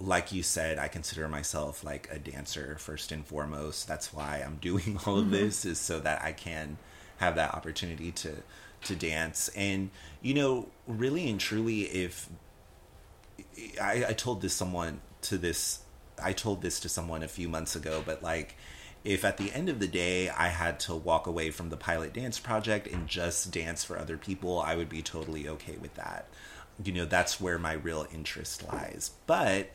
Like 0.00 0.32
you 0.32 0.42
said, 0.42 0.78
I 0.78 0.88
consider 0.88 1.28
myself 1.28 1.84
like 1.84 2.08
a 2.10 2.18
dancer 2.18 2.76
first 2.78 3.12
and 3.12 3.24
foremost. 3.24 3.86
That's 3.86 4.12
why 4.12 4.42
I'm 4.44 4.56
doing 4.56 4.98
all 5.06 5.18
of 5.18 5.24
mm-hmm. 5.24 5.32
this 5.32 5.64
is 5.64 5.78
so 5.78 6.00
that 6.00 6.22
I 6.22 6.32
can 6.32 6.78
have 7.18 7.36
that 7.36 7.54
opportunity 7.54 8.10
to 8.12 8.34
to 8.84 8.94
dance. 8.94 9.48
And 9.56 9.90
you 10.20 10.34
know, 10.34 10.68
really 10.86 11.28
and 11.28 11.40
truly, 11.40 11.82
if 11.82 12.28
I, 13.80 14.04
I 14.08 14.12
told 14.12 14.42
this 14.42 14.54
someone 14.54 15.00
to 15.22 15.38
this 15.38 15.80
I 16.22 16.32
told 16.32 16.62
this 16.62 16.80
to 16.80 16.88
someone 16.88 17.22
a 17.22 17.28
few 17.28 17.48
months 17.48 17.74
ago, 17.74 18.02
but 18.04 18.22
like 18.22 18.56
if 19.04 19.24
at 19.24 19.36
the 19.36 19.52
end 19.52 19.68
of 19.68 19.80
the 19.80 19.86
day 19.86 20.28
I 20.28 20.48
had 20.48 20.80
to 20.80 20.94
walk 20.94 21.26
away 21.26 21.50
from 21.50 21.68
the 21.68 21.76
pilot 21.76 22.14
dance 22.14 22.38
project 22.38 22.86
and 22.86 23.06
just 23.06 23.50
dance 23.50 23.84
for 23.84 23.98
other 23.98 24.16
people, 24.16 24.60
I 24.60 24.76
would 24.76 24.88
be 24.88 25.02
totally 25.02 25.48
okay 25.48 25.76
with 25.76 25.94
that. 25.94 26.28
You 26.82 26.92
know, 26.92 27.04
that's 27.04 27.40
where 27.40 27.58
my 27.58 27.74
real 27.74 28.06
interest 28.12 28.66
lies. 28.72 29.10
But 29.26 29.70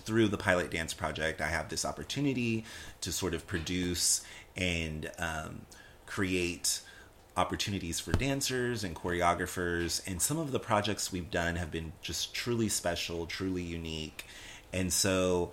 through 0.00 0.28
the 0.28 0.38
pilot 0.38 0.70
dance 0.70 0.94
project, 0.94 1.40
I 1.40 1.48
have 1.48 1.68
this 1.68 1.84
opportunity 1.84 2.64
to 3.00 3.12
sort 3.12 3.34
of 3.34 3.46
produce 3.46 4.22
and 4.56 5.10
um, 5.18 5.62
create 6.06 6.80
opportunities 7.36 8.00
for 8.00 8.12
dancers 8.12 8.82
and 8.82 8.96
choreographers. 8.96 10.06
And 10.06 10.20
some 10.22 10.38
of 10.38 10.52
the 10.52 10.58
projects 10.58 11.12
we've 11.12 11.30
done 11.30 11.56
have 11.56 11.70
been 11.70 11.92
just 12.00 12.34
truly 12.34 12.68
special, 12.68 13.26
truly 13.26 13.62
unique. 13.62 14.24
And 14.72 14.92
so, 14.92 15.52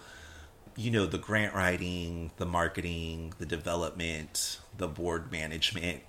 you 0.75 0.91
know, 0.91 1.05
the 1.05 1.17
grant 1.17 1.53
writing, 1.53 2.31
the 2.37 2.45
marketing, 2.45 3.33
the 3.37 3.45
development, 3.45 4.59
the 4.77 4.87
board 4.87 5.31
management, 5.31 6.01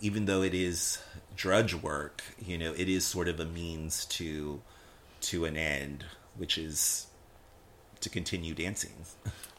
even 0.00 0.26
though 0.26 0.42
it 0.42 0.54
is 0.54 1.02
drudge 1.36 1.74
work, 1.74 2.22
you 2.44 2.58
know, 2.58 2.72
it 2.76 2.88
is 2.88 3.04
sort 3.04 3.28
of 3.28 3.40
a 3.40 3.44
means 3.44 4.04
to 4.06 4.60
to 5.22 5.46
an 5.46 5.56
end, 5.56 6.04
which 6.36 6.58
is 6.58 7.06
to 8.04 8.10
continue 8.10 8.54
dancing. 8.54 8.92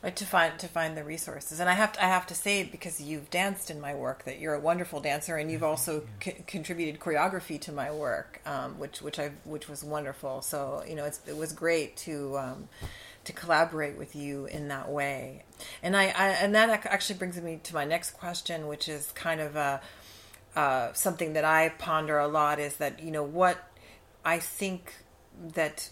right 0.02 0.16
to 0.16 0.26
find 0.26 0.58
to 0.60 0.68
find 0.68 0.96
the 0.96 1.04
resources. 1.04 1.60
And 1.60 1.70
i 1.70 1.74
have 1.74 1.94
to 1.94 2.04
i 2.04 2.08
have 2.08 2.26
to 2.28 2.36
say 2.36 2.64
because 2.64 3.02
you've 3.02 3.30
danced 3.30 3.70
in 3.70 3.82
my 3.82 3.94
work 3.94 4.24
that 4.26 4.40
you're 4.40 4.54
a 4.54 4.60
wonderful 4.60 5.00
dancer 5.02 5.36
and 5.38 5.52
you've 5.52 5.64
also 5.64 6.04
c- 6.24 6.44
contributed 6.48 7.00
choreography 7.00 7.60
to 7.62 7.72
my 7.72 7.92
work 7.92 8.42
um, 8.46 8.80
which 8.80 9.02
which 9.02 9.20
i 9.20 9.32
which 9.44 9.68
was 9.68 9.84
wonderful. 9.84 10.42
So 10.42 10.84
you 10.88 10.96
know 10.96 11.06
it's, 11.06 11.22
it 11.28 11.36
was 11.36 11.54
great 11.54 11.98
to 11.98 12.38
um, 12.38 12.70
to 13.26 13.34
collaborate 13.34 13.98
with 13.98 14.16
you 14.16 14.46
in 14.46 14.68
that 14.68 14.88
way. 14.90 15.44
And 15.82 15.98
I, 15.98 16.04
I 16.06 16.28
and 16.44 16.54
that 16.54 16.86
actually 16.86 17.18
brings 17.18 17.42
me 17.42 17.60
to 17.64 17.74
my 17.74 17.86
next 17.86 18.12
question 18.12 18.68
which 18.68 18.88
is 18.88 19.12
kind 19.12 19.42
of 19.42 19.56
a 19.56 19.82
uh, 20.56 20.94
something 20.94 21.34
that 21.34 21.44
i 21.44 21.70
ponder 21.78 22.18
a 22.18 22.28
lot 22.28 22.60
is 22.60 22.78
that 22.78 23.02
you 23.04 23.12
know 23.12 23.24
what 23.24 23.58
i 24.24 24.40
think 24.40 24.94
that 25.54 25.90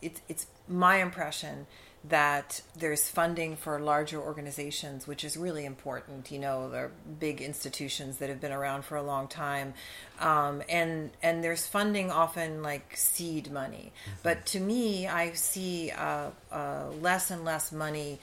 it's 0.00 0.22
it's 0.28 0.46
my 0.66 0.96
impression 0.96 1.66
that 2.04 2.62
there's 2.76 3.08
funding 3.08 3.56
for 3.56 3.80
larger 3.80 4.20
organizations, 4.20 5.06
which 5.06 5.24
is 5.24 5.36
really 5.36 5.64
important. 5.64 6.30
You 6.30 6.38
know, 6.38 6.70
they're 6.70 6.92
big 7.18 7.40
institutions 7.40 8.18
that 8.18 8.28
have 8.28 8.40
been 8.40 8.52
around 8.52 8.84
for 8.84 8.96
a 8.96 9.02
long 9.02 9.28
time, 9.28 9.74
um, 10.20 10.62
and 10.68 11.10
and 11.22 11.42
there's 11.42 11.66
funding 11.66 12.10
often 12.10 12.62
like 12.62 12.96
seed 12.96 13.50
money. 13.50 13.92
But 14.22 14.46
to 14.46 14.60
me, 14.60 15.08
I 15.08 15.32
see 15.32 15.90
uh, 15.90 16.30
uh, 16.52 16.90
less 17.00 17.30
and 17.30 17.44
less 17.44 17.72
money 17.72 18.20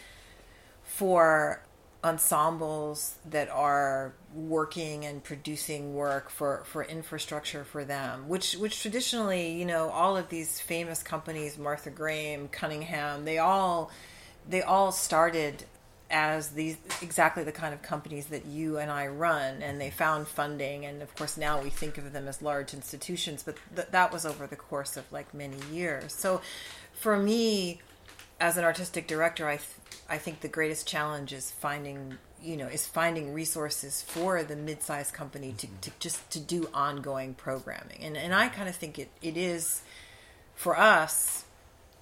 for 0.84 1.62
ensembles 2.06 3.16
that 3.26 3.50
are 3.50 4.14
working 4.34 5.06
and 5.06 5.24
producing 5.24 5.96
work 5.96 6.30
for, 6.30 6.64
for 6.66 6.84
infrastructure 6.84 7.64
for 7.64 7.84
them, 7.84 8.30
which 8.30 8.54
which 8.54 8.80
traditionally, 8.80 9.54
you 9.54 9.66
know, 9.66 9.90
all 9.90 10.16
of 10.16 10.30
these 10.30 10.62
famous 10.62 11.02
companies, 11.02 11.58
Martha 11.58 11.90
Graham, 11.90 12.48
Cunningham, 12.48 13.26
they 13.26 13.40
all 13.40 13.90
they 14.48 14.62
all 14.62 14.92
started 14.92 15.66
as 16.12 16.50
these 16.50 16.78
exactly 17.02 17.44
the 17.44 17.52
kind 17.52 17.74
of 17.74 17.82
companies 17.82 18.28
that 18.28 18.46
you 18.46 18.78
and 18.78 18.92
I 18.92 19.08
run, 19.08 19.64
and 19.64 19.82
they 19.82 19.90
found 19.90 20.28
funding, 20.28 20.86
and 20.86 21.02
of 21.02 21.14
course 21.16 21.38
now 21.38 21.60
we 21.60 21.72
think 21.72 21.98
of 21.98 22.14
them 22.14 22.28
as 22.28 22.44
large 22.44 22.76
institutions, 22.76 23.42
but 23.42 23.58
th- 23.76 23.88
that 23.90 24.14
was 24.14 24.28
over 24.28 24.46
the 24.46 24.56
course 24.56 24.96
of 24.96 25.12
like 25.12 25.34
many 25.34 25.58
years. 25.72 26.14
So, 26.14 26.42
for 26.94 27.18
me, 27.18 27.82
as 28.40 28.58
an 28.58 28.64
artistic 28.64 29.08
director, 29.08 29.48
I 29.48 29.58
th- 29.58 29.70
I 30.10 30.18
think 30.18 30.42
the 30.42 30.48
greatest 30.48 30.88
challenge 30.88 31.34
is 31.34 31.52
finding 31.52 32.18
you 32.42 32.58
know 32.58 32.68
is 32.68 32.86
finding 32.86 33.34
resources 33.34 34.02
for 34.02 34.44
the 34.44 34.56
mid-sized 34.56 35.14
company 35.14 35.54
to, 35.58 35.68
to 35.82 35.92
just 36.00 36.30
to 36.32 36.40
do 36.40 36.70
ongoing 36.74 37.34
programming, 37.34 38.00
and 38.02 38.16
and 38.18 38.34
I 38.34 38.50
kind 38.50 38.70
of 38.70 38.76
think 38.76 39.00
it 39.00 39.10
it 39.22 39.38
is 39.38 39.82
for 40.56 40.78
us 40.78 41.46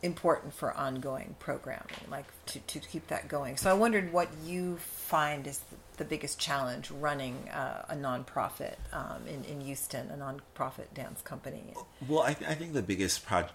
important 0.04 0.54
for 0.54 0.74
ongoing 0.74 1.36
programming, 1.40 1.88
like 2.12 2.26
to, 2.46 2.60
to 2.60 2.80
keep 2.80 3.08
that 3.08 3.30
going. 3.30 3.56
So 3.56 3.70
I 3.72 3.74
wondered 3.74 4.12
what 4.12 4.28
you 4.44 4.76
find 4.78 5.48
is 5.48 5.62
the 5.96 6.04
biggest 6.04 6.38
challenge 6.40 6.92
running 6.92 7.50
uh, 7.50 7.86
a 7.88 7.96
nonprofit 7.96 8.76
um, 8.92 9.26
in, 9.28 9.46
in 9.46 9.62
Houston, 9.62 10.12
a 10.12 10.18
nonprofit 10.18 10.94
dance 10.94 11.22
company. 11.22 11.74
Well, 12.08 12.22
I, 12.22 12.34
th- 12.34 12.52
I 12.52 12.54
think 12.54 12.74
the 12.74 12.82
biggest 12.82 13.26
pro- 13.26 13.46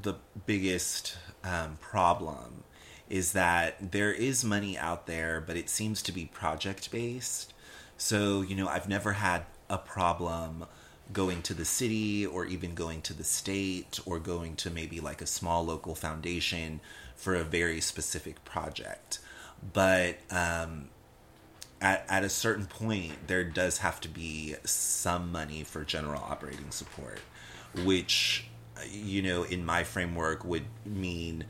the 0.00 0.14
biggest 0.46 1.16
um, 1.42 1.76
problem 1.80 2.62
is 3.10 3.32
that 3.32 3.92
there 3.92 4.12
is 4.12 4.44
money 4.44 4.78
out 4.78 5.06
there, 5.06 5.42
but 5.44 5.56
it 5.56 5.68
seems 5.68 6.00
to 6.02 6.12
be 6.12 6.24
project 6.26 6.90
based. 6.90 7.52
So 7.98 8.40
you 8.40 8.54
know, 8.54 8.68
I've 8.68 8.88
never 8.88 9.12
had 9.12 9.44
a 9.68 9.76
problem 9.76 10.64
going 11.12 11.42
to 11.42 11.54
the 11.54 11.64
city 11.64 12.24
or 12.24 12.44
even 12.46 12.74
going 12.74 13.02
to 13.02 13.12
the 13.12 13.24
state 13.24 13.98
or 14.06 14.18
going 14.18 14.54
to 14.56 14.70
maybe 14.70 15.00
like 15.00 15.20
a 15.20 15.26
small 15.26 15.64
local 15.64 15.94
foundation 15.94 16.80
for 17.16 17.34
a 17.34 17.44
very 17.44 17.80
specific 17.80 18.44
project. 18.44 19.18
But 19.72 20.18
um, 20.30 20.88
at, 21.80 22.04
at 22.08 22.24
a 22.24 22.28
certain 22.28 22.66
point, 22.66 23.26
there 23.26 23.44
does 23.44 23.78
have 23.78 24.00
to 24.02 24.08
be 24.08 24.54
some 24.64 25.32
money 25.32 25.64
for 25.64 25.84
general 25.84 26.22
operating 26.22 26.70
support, 26.70 27.20
which, 27.84 28.46
you 28.90 29.22
know, 29.22 29.42
in 29.42 29.64
my 29.64 29.84
framework 29.84 30.44
would 30.44 30.64
mean 30.84 31.44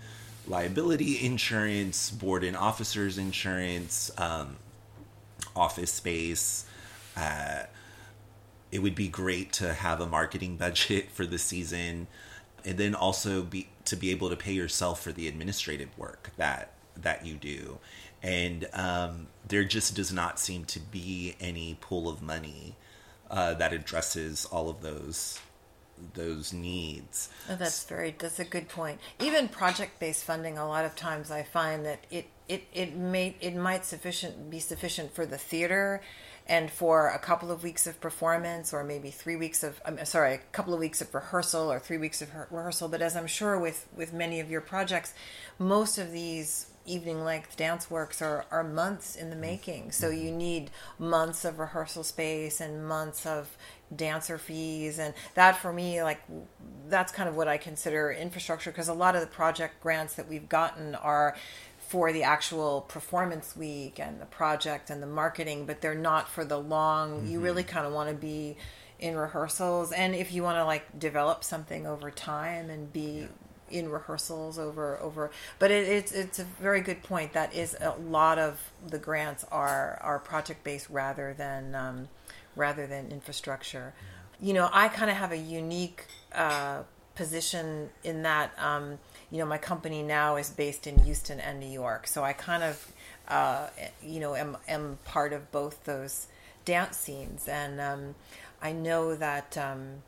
liability 0.50 1.24
insurance, 1.24 2.10
board 2.10 2.44
and 2.44 2.56
officers 2.56 3.16
insurance, 3.16 4.10
um, 4.18 4.56
office 5.54 5.92
space. 5.92 6.66
Uh, 7.16 7.62
it 8.72 8.80
would 8.80 8.94
be 8.94 9.08
great 9.08 9.52
to 9.52 9.72
have 9.72 10.00
a 10.00 10.06
marketing 10.06 10.56
budget 10.56 11.10
for 11.10 11.24
the 11.24 11.38
season 11.38 12.06
and 12.64 12.76
then 12.76 12.94
also 12.94 13.42
be 13.42 13.68
to 13.84 13.96
be 13.96 14.10
able 14.10 14.28
to 14.28 14.36
pay 14.36 14.52
yourself 14.52 15.02
for 15.02 15.12
the 15.12 15.26
administrative 15.26 15.96
work 15.96 16.30
that 16.36 16.72
that 16.96 17.24
you 17.24 17.34
do 17.34 17.78
and 18.22 18.68
um, 18.74 19.28
there 19.48 19.64
just 19.64 19.94
does 19.96 20.12
not 20.12 20.38
seem 20.38 20.64
to 20.66 20.78
be 20.78 21.34
any 21.40 21.76
pool 21.80 22.08
of 22.08 22.20
money 22.20 22.76
uh, 23.30 23.54
that 23.54 23.72
addresses 23.72 24.44
all 24.46 24.68
of 24.68 24.82
those 24.82 25.40
those 26.14 26.52
needs. 26.52 27.28
Oh, 27.48 27.56
that's 27.56 27.84
very 27.84 28.14
that's 28.18 28.38
a 28.38 28.44
good 28.44 28.68
point. 28.68 29.00
Even 29.20 29.48
project 29.48 29.98
based 30.00 30.24
funding, 30.24 30.58
a 30.58 30.66
lot 30.66 30.84
of 30.84 30.96
times 30.96 31.30
I 31.30 31.42
find 31.42 31.84
that 31.86 32.04
it 32.10 32.26
it 32.48 32.64
it 32.72 32.96
may 32.96 33.36
it 33.40 33.54
might 33.54 33.84
sufficient 33.84 34.50
be 34.50 34.58
sufficient 34.58 35.14
for 35.14 35.26
the 35.26 35.38
theater 35.38 36.00
and 36.46 36.68
for 36.68 37.08
a 37.08 37.18
couple 37.18 37.52
of 37.52 37.62
weeks 37.62 37.86
of 37.86 38.00
performance 38.00 38.72
or 38.72 38.82
maybe 38.82 39.10
three 39.10 39.36
weeks 39.36 39.62
of 39.62 39.80
I'm 39.84 40.04
sorry 40.04 40.34
a 40.34 40.38
couple 40.52 40.74
of 40.74 40.80
weeks 40.80 41.00
of 41.00 41.14
rehearsal 41.14 41.70
or 41.70 41.78
three 41.78 41.98
weeks 41.98 42.20
of 42.20 42.30
rehearsal 42.50 42.88
but 42.88 43.00
as 43.00 43.16
i'm 43.16 43.28
sure 43.28 43.58
with 43.58 43.86
with 43.96 44.12
many 44.12 44.40
of 44.40 44.50
your 44.50 44.60
projects 44.60 45.14
most 45.58 45.96
of 45.96 46.10
these 46.10 46.66
evening 46.86 47.24
length 47.24 47.56
dance 47.56 47.90
works 47.90 48.22
are, 48.22 48.44
are 48.50 48.64
months 48.64 49.14
in 49.14 49.30
the 49.30 49.36
making 49.36 49.92
so 49.92 50.08
you 50.08 50.30
need 50.30 50.70
months 50.98 51.44
of 51.44 51.58
rehearsal 51.58 52.02
space 52.02 52.60
and 52.60 52.86
months 52.86 53.26
of 53.26 53.56
dancer 53.94 54.38
fees 54.38 54.98
and 54.98 55.12
that 55.34 55.56
for 55.56 55.72
me 55.72 56.02
like 56.02 56.20
that's 56.88 57.12
kind 57.12 57.28
of 57.28 57.36
what 57.36 57.48
i 57.48 57.56
consider 57.56 58.10
infrastructure 58.10 58.70
because 58.70 58.88
a 58.88 58.94
lot 58.94 59.14
of 59.14 59.20
the 59.20 59.26
project 59.26 59.80
grants 59.82 60.14
that 60.14 60.28
we've 60.28 60.48
gotten 60.48 60.94
are 60.94 61.36
for 61.90 62.12
the 62.12 62.22
actual 62.22 62.82
performance 62.82 63.56
week 63.56 63.98
and 63.98 64.20
the 64.20 64.26
project 64.26 64.90
and 64.90 65.02
the 65.02 65.08
marketing, 65.08 65.66
but 65.66 65.80
they're 65.80 65.92
not 65.92 66.28
for 66.28 66.44
the 66.44 66.56
long. 66.56 67.10
Mm-hmm. 67.10 67.30
You 67.32 67.40
really 67.40 67.64
kind 67.64 67.84
of 67.84 67.92
want 67.92 68.08
to 68.08 68.14
be 68.14 68.56
in 69.00 69.16
rehearsals, 69.16 69.90
and 69.90 70.14
if 70.14 70.32
you 70.32 70.44
want 70.44 70.56
to 70.56 70.64
like 70.64 71.00
develop 71.00 71.42
something 71.42 71.88
over 71.88 72.12
time 72.12 72.70
and 72.70 72.92
be 72.92 73.22
yeah. 73.22 73.26
In 73.70 73.90
rehearsals 73.90 74.58
over 74.58 74.98
over. 75.00 75.30
But 75.58 75.70
it, 75.70 75.88
it's 75.88 76.12
it's 76.12 76.38
a 76.38 76.44
very 76.44 76.80
good 76.80 77.02
point. 77.02 77.32
That 77.32 77.54
is 77.54 77.76
a 77.80 77.94
lot 77.98 78.38
of 78.38 78.70
the 78.86 78.98
grants 78.98 79.44
are 79.50 79.98
are 80.02 80.18
project 80.18 80.64
based 80.64 80.90
rather 80.90 81.34
than 81.36 81.74
um, 81.74 82.08
rather 82.56 82.86
than 82.86 83.10
infrastructure. 83.10 83.94
You 84.40 84.54
know, 84.54 84.70
I 84.72 84.88
kind 84.88 85.10
of 85.10 85.16
have 85.16 85.32
a 85.32 85.38
unique 85.38 86.06
uh, 86.34 86.82
position 87.14 87.90
in 88.02 88.22
that. 88.22 88.52
Um, 88.58 88.98
you 89.30 89.38
know, 89.38 89.46
my 89.46 89.58
company 89.58 90.02
now 90.02 90.36
is 90.36 90.50
based 90.50 90.86
in 90.86 90.98
Houston 91.04 91.40
and 91.40 91.60
New 91.60 91.68
York, 91.68 92.06
so 92.06 92.24
I 92.24 92.32
kind 92.32 92.62
of, 92.62 92.92
uh, 93.28 93.68
you 94.02 94.18
know, 94.20 94.34
am 94.34 94.56
am 94.66 94.98
part 95.04 95.32
of 95.32 95.52
both 95.52 95.84
those 95.84 96.26
dance 96.64 96.96
scenes, 96.96 97.46
and 97.46 97.80
um, 97.80 98.14
I 98.62 98.72
know 98.72 99.14
that. 99.14 99.56
Um, 99.56 100.02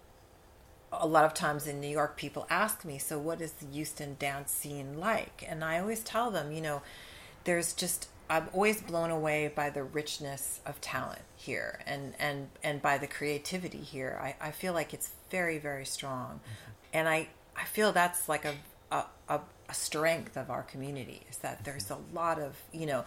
a 0.93 1.07
lot 1.07 1.25
of 1.25 1.35
times 1.35 1.67
in 1.67 1.81
New 1.81 1.89
York, 1.89 2.17
people 2.17 2.47
ask 2.51 2.85
me, 2.85 2.99
"So, 2.99 3.19
what 3.19 3.41
is 3.41 3.53
the 3.53 3.67
Houston 3.67 4.17
dance 4.19 4.53
scene 4.53 4.99
like?" 4.99 5.45
And 5.49 5.65
I 5.65 5.79
always 5.79 6.01
tell 6.01 6.31
them, 6.31 6.53
you 6.53 6.61
know, 6.61 6.83
there's 7.45 7.73
just 7.73 8.09
I'm 8.31 8.49
always 8.55 8.81
blown 8.81 9.11
away 9.11 9.53
by 9.55 9.69
the 9.69 9.83
richness 9.83 10.61
of 10.65 10.81
talent 10.81 11.21
here 11.37 11.81
and 11.87 12.15
and 12.19 12.49
and 12.63 12.81
by 12.81 12.99
the 12.99 13.07
creativity 13.07 13.83
here. 13.83 14.19
I, 14.23 14.49
I 14.49 14.51
feel 14.53 14.73
like 14.73 14.95
it's 14.95 15.11
very 15.31 15.59
very 15.59 15.85
strong, 15.85 16.41
mm-hmm. 16.41 16.73
and 16.95 17.09
I 17.09 17.29
I 17.57 17.65
feel 17.65 17.93
that's 17.93 18.29
like 18.29 18.45
a 18.45 18.55
a, 18.91 19.05
a, 19.29 19.41
a 19.69 19.75
strength 19.75 20.37
of 20.37 20.51
our 20.51 20.63
community 20.63 21.23
is 21.31 21.39
that 21.39 21.65
there's 21.65 21.91
a 21.91 21.99
lot 22.13 22.39
of 22.39 22.57
you 22.73 22.87
know 22.87 23.05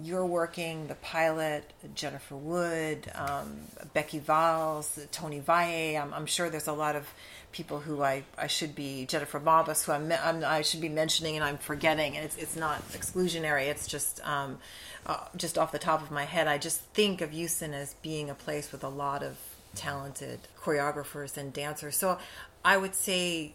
you're 0.00 0.24
working 0.24 0.86
the 0.86 0.94
pilot 0.96 1.70
jennifer 1.94 2.36
wood 2.36 3.10
um, 3.14 3.60
becky 3.92 4.18
valls 4.18 4.98
tony 5.10 5.38
valle. 5.38 5.96
I'm, 5.96 6.14
I'm, 6.14 6.26
sure 6.26 6.48
there's 6.48 6.66
a 6.68 6.72
lot 6.72 6.96
of 6.96 7.06
people 7.52 7.80
who 7.80 8.02
i, 8.02 8.22
I 8.38 8.46
should 8.46 8.74
be 8.74 9.04
jennifer 9.04 9.38
Mabus, 9.38 9.84
who 9.84 9.92
I'm, 9.92 10.10
I'm, 10.10 10.44
i 10.44 10.62
should 10.62 10.80
be 10.80 10.88
mentioning 10.88 11.36
and 11.36 11.44
i'm 11.44 11.58
forgetting. 11.58 12.16
And 12.16 12.24
it's, 12.24 12.36
it's 12.36 12.56
not 12.56 12.80
exclusionary. 12.92 13.66
It's 13.68 13.86
just 13.86 14.26
um, 14.26 14.58
uh, 15.04 15.18
just 15.36 15.58
off 15.58 15.72
the 15.72 15.78
top 15.78 16.00
of 16.00 16.10
my 16.10 16.24
head. 16.24 16.48
I 16.48 16.56
just 16.56 16.80
think 16.80 17.20
of 17.20 17.30
houston 17.30 17.74
as 17.74 17.94
being 18.02 18.30
a 18.30 18.34
place 18.34 18.72
with 18.72 18.82
a 18.84 18.88
lot 18.88 19.22
of 19.22 19.36
talented 19.74 20.40
choreographers 20.58 21.36
and 21.36 21.52
dancers. 21.52 21.96
So 21.96 22.18
i 22.64 22.76
would 22.76 22.94
say 22.94 23.52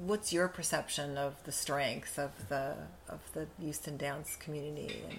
what's 0.00 0.32
your 0.32 0.48
perception 0.48 1.16
of 1.16 1.34
the 1.44 1.52
strength 1.52 2.18
of 2.18 2.30
the 2.48 2.74
of 3.08 3.20
the 3.32 3.46
Houston 3.60 3.96
dance 3.96 4.36
community? 4.36 5.02
And... 5.08 5.18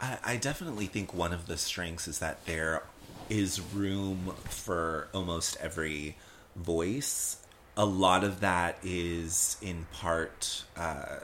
I, 0.00 0.18
I 0.24 0.36
definitely 0.36 0.86
think 0.86 1.14
one 1.14 1.32
of 1.32 1.46
the 1.46 1.56
strengths 1.56 2.08
is 2.08 2.18
that 2.18 2.44
there 2.46 2.82
is 3.28 3.60
room 3.60 4.34
for 4.44 5.08
almost 5.12 5.56
every 5.60 6.16
voice. 6.56 7.36
A 7.76 7.84
lot 7.84 8.24
of 8.24 8.40
that 8.40 8.78
is 8.82 9.56
in 9.62 9.86
part 9.92 10.64
uh, 10.76 11.20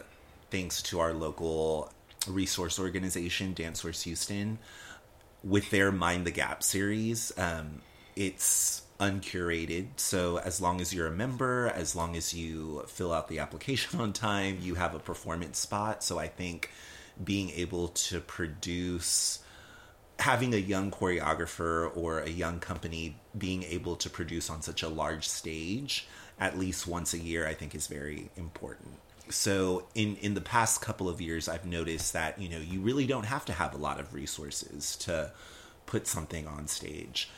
thanks 0.50 0.82
to 0.82 1.00
our 1.00 1.12
local 1.12 1.92
resource 2.28 2.78
organization, 2.78 3.54
Dance 3.54 3.82
Source 3.82 4.02
Houston, 4.02 4.58
with 5.42 5.70
their 5.70 5.90
Mind 5.90 6.26
the 6.26 6.30
Gap 6.30 6.62
series. 6.62 7.32
Um, 7.36 7.82
it's 8.16 8.82
uncurated. 9.00 9.88
So 9.96 10.38
as 10.38 10.60
long 10.60 10.80
as 10.80 10.94
you're 10.94 11.08
a 11.08 11.12
member, 11.12 11.72
as 11.74 11.96
long 11.96 12.16
as 12.16 12.32
you 12.32 12.84
fill 12.86 13.12
out 13.12 13.28
the 13.28 13.40
application 13.40 14.00
on 14.00 14.12
time, 14.12 14.58
you 14.60 14.76
have 14.76 14.94
a 14.94 15.00
performance 15.00 15.58
spot. 15.58 16.02
So 16.02 16.18
I 16.18 16.28
think 16.28 16.70
being 17.22 17.50
able 17.50 17.88
to 17.88 18.20
produce 18.20 19.40
having 20.18 20.54
a 20.54 20.58
young 20.58 20.90
choreographer 20.90 21.94
or 21.96 22.20
a 22.20 22.30
young 22.30 22.60
company 22.60 23.16
being 23.36 23.62
able 23.64 23.96
to 23.96 24.08
produce 24.08 24.48
on 24.48 24.62
such 24.62 24.82
a 24.82 24.88
large 24.88 25.28
stage 25.28 26.06
at 26.38 26.58
least 26.58 26.86
once 26.86 27.12
a 27.14 27.18
year 27.18 27.46
I 27.46 27.54
think 27.54 27.74
is 27.74 27.86
very 27.86 28.30
important. 28.36 28.98
So 29.30 29.86
in 29.94 30.16
in 30.16 30.34
the 30.34 30.40
past 30.40 30.80
couple 30.80 31.08
of 31.08 31.20
years 31.20 31.48
I've 31.48 31.66
noticed 31.66 32.12
that, 32.12 32.40
you 32.40 32.48
know, 32.48 32.58
you 32.58 32.80
really 32.80 33.06
don't 33.06 33.26
have 33.26 33.44
to 33.46 33.52
have 33.52 33.74
a 33.74 33.78
lot 33.78 33.98
of 33.98 34.14
resources 34.14 34.96
to 34.98 35.32
put 35.86 36.06
something 36.06 36.46
on 36.46 36.68
stage. 36.68 37.30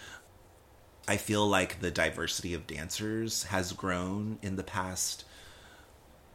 I 1.08 1.16
feel 1.16 1.46
like 1.46 1.80
the 1.80 1.90
diversity 1.90 2.52
of 2.54 2.66
dancers 2.66 3.44
has 3.44 3.72
grown 3.72 4.38
in 4.42 4.56
the 4.56 4.64
past 4.64 5.24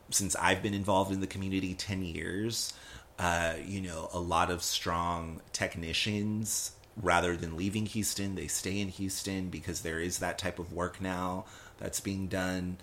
since 0.10 0.36
I've 0.36 0.62
been 0.62 0.74
involved 0.74 1.12
in 1.12 1.20
the 1.20 1.28
community 1.28 1.74
10 1.74 2.04
years. 2.04 2.74
Uh, 3.22 3.54
you 3.64 3.80
know, 3.80 4.10
a 4.14 4.20
lot 4.20 4.50
of 4.50 4.64
strong 4.64 5.42
technicians 5.54 6.72
rather 6.98 7.38
than 7.38 7.56
leaving 7.56 7.86
Houston, 7.86 8.34
they 8.34 8.48
stay 8.48 8.80
in 8.80 8.88
Houston 8.88 9.50
because 9.50 9.82
there 9.82 10.00
is 10.00 10.18
that 10.20 10.40
type 10.40 10.58
of 10.58 10.74
work 10.74 11.00
now 11.00 11.46
that's 11.78 12.00
being 12.00 12.28
done. 12.28 12.78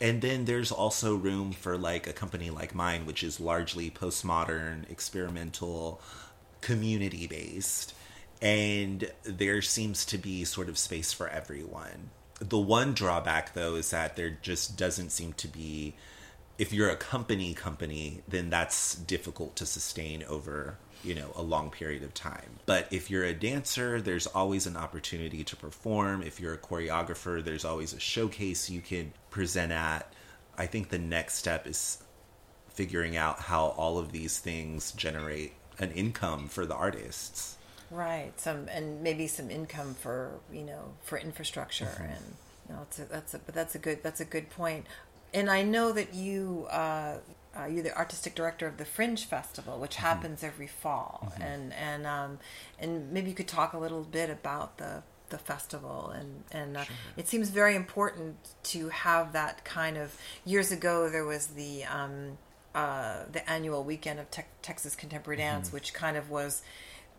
And 0.00 0.22
then 0.22 0.46
there's 0.46 0.72
also 0.72 1.14
room 1.14 1.52
for 1.52 1.76
like 1.76 2.06
a 2.06 2.14
company 2.14 2.48
like 2.48 2.74
mine, 2.74 3.04
which 3.04 3.22
is 3.22 3.38
largely 3.38 3.90
postmodern, 3.90 4.90
experimental, 4.90 6.00
community 6.62 7.26
based 7.26 7.94
and 8.42 9.10
there 9.22 9.60
seems 9.60 10.04
to 10.06 10.18
be 10.18 10.44
sort 10.44 10.68
of 10.68 10.78
space 10.78 11.12
for 11.12 11.28
everyone. 11.28 12.10
The 12.38 12.58
one 12.58 12.94
drawback, 12.94 13.52
though, 13.52 13.74
is 13.74 13.90
that 13.90 14.16
there 14.16 14.38
just 14.42 14.76
doesn't 14.76 15.10
seem 15.10 15.34
to 15.34 15.48
be. 15.48 15.94
If 16.60 16.74
you're 16.74 16.90
a 16.90 16.96
company 16.96 17.54
company, 17.54 18.20
then 18.28 18.50
that's 18.50 18.94
difficult 18.94 19.56
to 19.56 19.64
sustain 19.64 20.22
over 20.24 20.76
you 21.02 21.14
know 21.14 21.32
a 21.34 21.40
long 21.40 21.70
period 21.70 22.02
of 22.02 22.12
time. 22.12 22.58
But 22.66 22.86
if 22.90 23.10
you're 23.10 23.24
a 23.24 23.32
dancer, 23.32 24.02
there's 24.02 24.26
always 24.26 24.66
an 24.66 24.76
opportunity 24.76 25.42
to 25.42 25.56
perform. 25.56 26.22
If 26.22 26.38
you're 26.38 26.52
a 26.52 26.58
choreographer, 26.58 27.42
there's 27.42 27.64
always 27.64 27.94
a 27.94 27.98
showcase 27.98 28.68
you 28.68 28.82
can 28.82 29.14
present 29.30 29.72
at. 29.72 30.12
I 30.58 30.66
think 30.66 30.90
the 30.90 30.98
next 30.98 31.36
step 31.36 31.66
is 31.66 32.02
figuring 32.74 33.16
out 33.16 33.40
how 33.40 33.68
all 33.78 33.96
of 33.96 34.12
these 34.12 34.38
things 34.38 34.92
generate 34.92 35.54
an 35.78 35.92
income 35.92 36.46
for 36.48 36.66
the 36.66 36.74
artists. 36.74 37.56
Right. 37.90 38.38
Some 38.38 38.68
and 38.68 39.02
maybe 39.02 39.28
some 39.28 39.50
income 39.50 39.94
for 39.94 40.32
you 40.52 40.64
know 40.64 40.92
for 41.04 41.16
infrastructure 41.16 41.86
mm-hmm. 41.86 42.02
and 42.04 42.36
you 42.68 42.74
know, 42.74 42.82
a, 42.82 43.04
that's 43.10 43.34
a 43.34 43.38
but 43.38 43.54
that's 43.54 43.74
a 43.74 43.78
good 43.78 44.02
that's 44.02 44.20
a 44.20 44.24
good 44.24 44.50
point. 44.50 44.86
And 45.32 45.50
I 45.50 45.62
know 45.62 45.92
that 45.92 46.14
you 46.14 46.66
uh, 46.70 47.18
uh, 47.58 47.66
you're 47.66 47.82
the 47.82 47.96
artistic 47.96 48.34
director 48.34 48.66
of 48.66 48.76
the 48.76 48.84
Fringe 48.84 49.24
Festival, 49.24 49.78
which 49.78 49.96
mm-hmm. 49.96 50.06
happens 50.06 50.44
every 50.44 50.66
fall, 50.66 51.28
mm-hmm. 51.32 51.42
and 51.42 51.72
and 51.72 52.06
um, 52.06 52.38
and 52.78 53.12
maybe 53.12 53.30
you 53.30 53.36
could 53.36 53.48
talk 53.48 53.72
a 53.72 53.78
little 53.78 54.02
bit 54.02 54.30
about 54.30 54.78
the 54.78 55.02
the 55.30 55.38
festival 55.38 56.10
and 56.10 56.42
and 56.50 56.76
uh, 56.76 56.82
sure. 56.82 56.96
it 57.16 57.28
seems 57.28 57.50
very 57.50 57.76
important 57.76 58.36
to 58.64 58.88
have 58.88 59.32
that 59.32 59.64
kind 59.64 59.96
of 59.96 60.18
years 60.44 60.72
ago 60.72 61.08
there 61.08 61.24
was 61.24 61.46
the 61.48 61.84
um, 61.84 62.36
uh, 62.74 63.24
the 63.30 63.48
annual 63.50 63.82
weekend 63.82 64.20
of 64.20 64.30
te- 64.30 64.42
Texas 64.62 64.94
Contemporary 64.94 65.38
Dance, 65.38 65.68
mm-hmm. 65.68 65.76
which 65.76 65.92
kind 65.92 66.16
of 66.16 66.30
was 66.30 66.62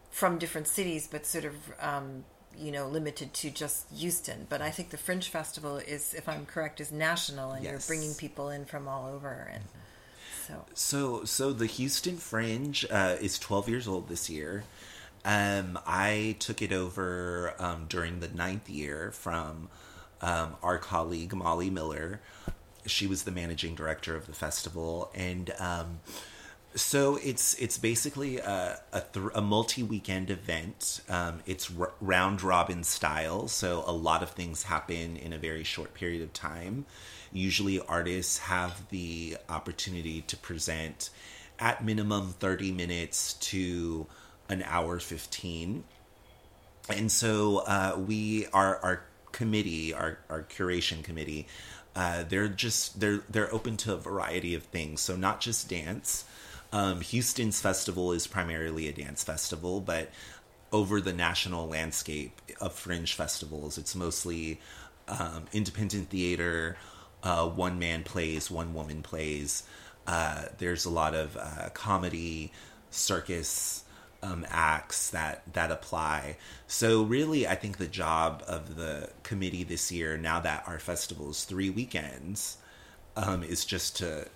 from 0.10 0.38
different 0.38 0.68
cities, 0.68 1.08
but 1.12 1.26
sort 1.26 1.46
of 1.46 1.56
um, 1.80 2.24
you 2.58 2.72
know 2.72 2.88
limited 2.88 3.34
to 3.36 3.50
just 3.50 3.86
Houston. 3.94 4.48
But 4.50 4.62
I 4.62 4.70
think 4.70 4.90
the 4.90 4.98
Fringe 4.98 5.28
Festival 5.28 5.78
is, 5.78 6.14
if 6.14 6.28
I'm 6.28 6.46
correct, 6.46 6.80
is 6.80 6.92
national, 6.92 7.52
and 7.52 7.64
yes. 7.64 7.72
you're 7.72 7.98
bringing 7.98 8.16
people 8.16 8.50
in 8.50 8.66
from 8.66 8.88
all 8.88 9.08
over. 9.08 9.50
And 9.54 9.64
so, 10.48 10.66
so, 10.74 11.24
so 11.24 11.54
the 11.54 11.66
Houston 11.66 12.18
Fringe 12.18 12.86
uh, 12.90 13.16
is 13.22 13.40
12 13.40 13.70
years 13.70 13.88
old 13.88 14.10
this 14.10 14.30
year. 14.30 14.64
Um, 15.24 15.80
I 15.86 16.36
took 16.40 16.62
it 16.62 16.74
over 16.74 17.54
um, 17.60 17.86
during 17.88 18.20
the 18.20 18.28
ninth 18.28 18.70
year 18.70 19.12
from 19.12 19.70
um, 20.22 20.56
our 20.64 20.78
colleague 20.78 21.34
Molly 21.34 21.70
Miller. 21.70 22.20
She 22.88 23.06
was 23.06 23.24
the 23.24 23.32
managing 23.32 23.76
director 23.76 24.16
of 24.16 24.26
the 24.26 24.34
festival, 24.34 25.12
and 25.14 25.54
um, 25.60 26.00
So 26.74 27.20
it's 27.22 27.54
it's 27.56 27.78
basically 27.78 28.38
a 28.38 28.80
a, 28.94 29.02
th- 29.02 29.26
a 29.36 29.42
multi 29.42 29.84
weekend 29.84 30.30
event. 30.30 31.02
Um, 31.10 31.42
it's 31.46 31.70
r- 31.78 31.92
round 32.00 32.42
robin 32.42 32.84
style, 32.86 33.50
so 33.50 33.84
a 33.86 33.92
lot 33.92 34.24
of 34.24 34.30
things 34.32 34.64
happen 34.64 35.18
in 35.18 35.34
a 35.34 35.38
very 35.38 35.64
short 35.66 35.94
period 35.94 36.22
of 36.22 36.32
time. 36.32 36.86
Usually, 37.34 37.80
artists 37.82 38.38
have 38.40 38.88
the 38.90 39.38
opportunity 39.50 40.22
to 40.22 40.38
present 40.38 41.10
at 41.60 41.84
minimum 41.84 42.36
thirty 42.40 42.72
minutes 42.72 43.34
to 43.34 44.08
an 44.48 44.64
hour 44.66 45.00
fifteen, 45.00 45.84
and 46.90 47.12
so 47.12 47.60
uh, 47.68 48.00
we 48.00 48.48
our 48.54 48.78
our 48.78 49.04
committee, 49.34 49.94
our 49.94 50.20
our 50.30 50.44
curation 50.44 51.04
committee. 51.04 51.48
Uh, 51.96 52.24
they're 52.24 52.48
just 52.48 53.02
they're 53.02 53.24
they're 53.30 53.54
open 53.54 53.76
to 53.76 53.94
a 53.94 53.98
variety 53.98 54.56
of 54.56 54.64
things. 54.64 55.02
So 55.02 55.18
not 55.18 55.42
just 55.42 55.70
dance, 55.70 56.24
um, 56.72 57.02
Houston's 57.02 57.60
festival 57.60 58.12
is 58.12 58.28
primarily 58.28 58.88
a 58.88 58.94
dance 58.94 59.24
festival, 59.24 59.82
but 59.82 60.10
over 60.72 61.02
the 61.02 61.14
national 61.14 61.68
landscape 61.68 62.42
of 62.62 62.74
fringe 62.74 63.14
festivals, 63.14 63.78
it's 63.78 63.96
mostly 63.96 64.60
um, 65.08 65.46
independent 65.52 66.10
theater, 66.10 66.78
uh, 67.24 67.48
one 67.48 67.78
man 67.78 68.04
plays, 68.04 68.50
one 68.50 68.74
woman 68.74 69.04
plays. 69.04 69.64
Uh, 70.08 70.46
there's 70.58 70.86
a 70.86 70.90
lot 70.90 71.14
of 71.14 71.36
uh, 71.38 71.70
comedy, 71.74 72.52
circus 72.90 73.84
um, 74.24 74.46
acts 74.50 75.10
that 75.12 75.42
that 75.54 75.72
apply. 75.72 76.38
So 76.68 77.04
really, 77.04 77.48
I 77.48 77.56
think 77.56 77.78
the 77.78 77.88
job 77.88 78.44
of 78.48 78.76
the 78.76 79.10
committee 79.24 79.64
this 79.64 79.92
year, 79.92 80.18
now 80.18 80.40
that 80.40 80.64
our 80.68 80.80
festival 80.80 81.32
is 81.32 81.44
three 81.44 81.70
weekends, 81.70 82.58
um, 83.16 83.44
is 83.44 83.66
just 83.66 83.98
to 83.98 84.28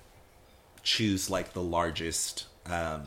choose 0.85 1.29
like 1.29 1.51
the 1.51 1.61
largest 1.61 2.45
um, 2.67 3.03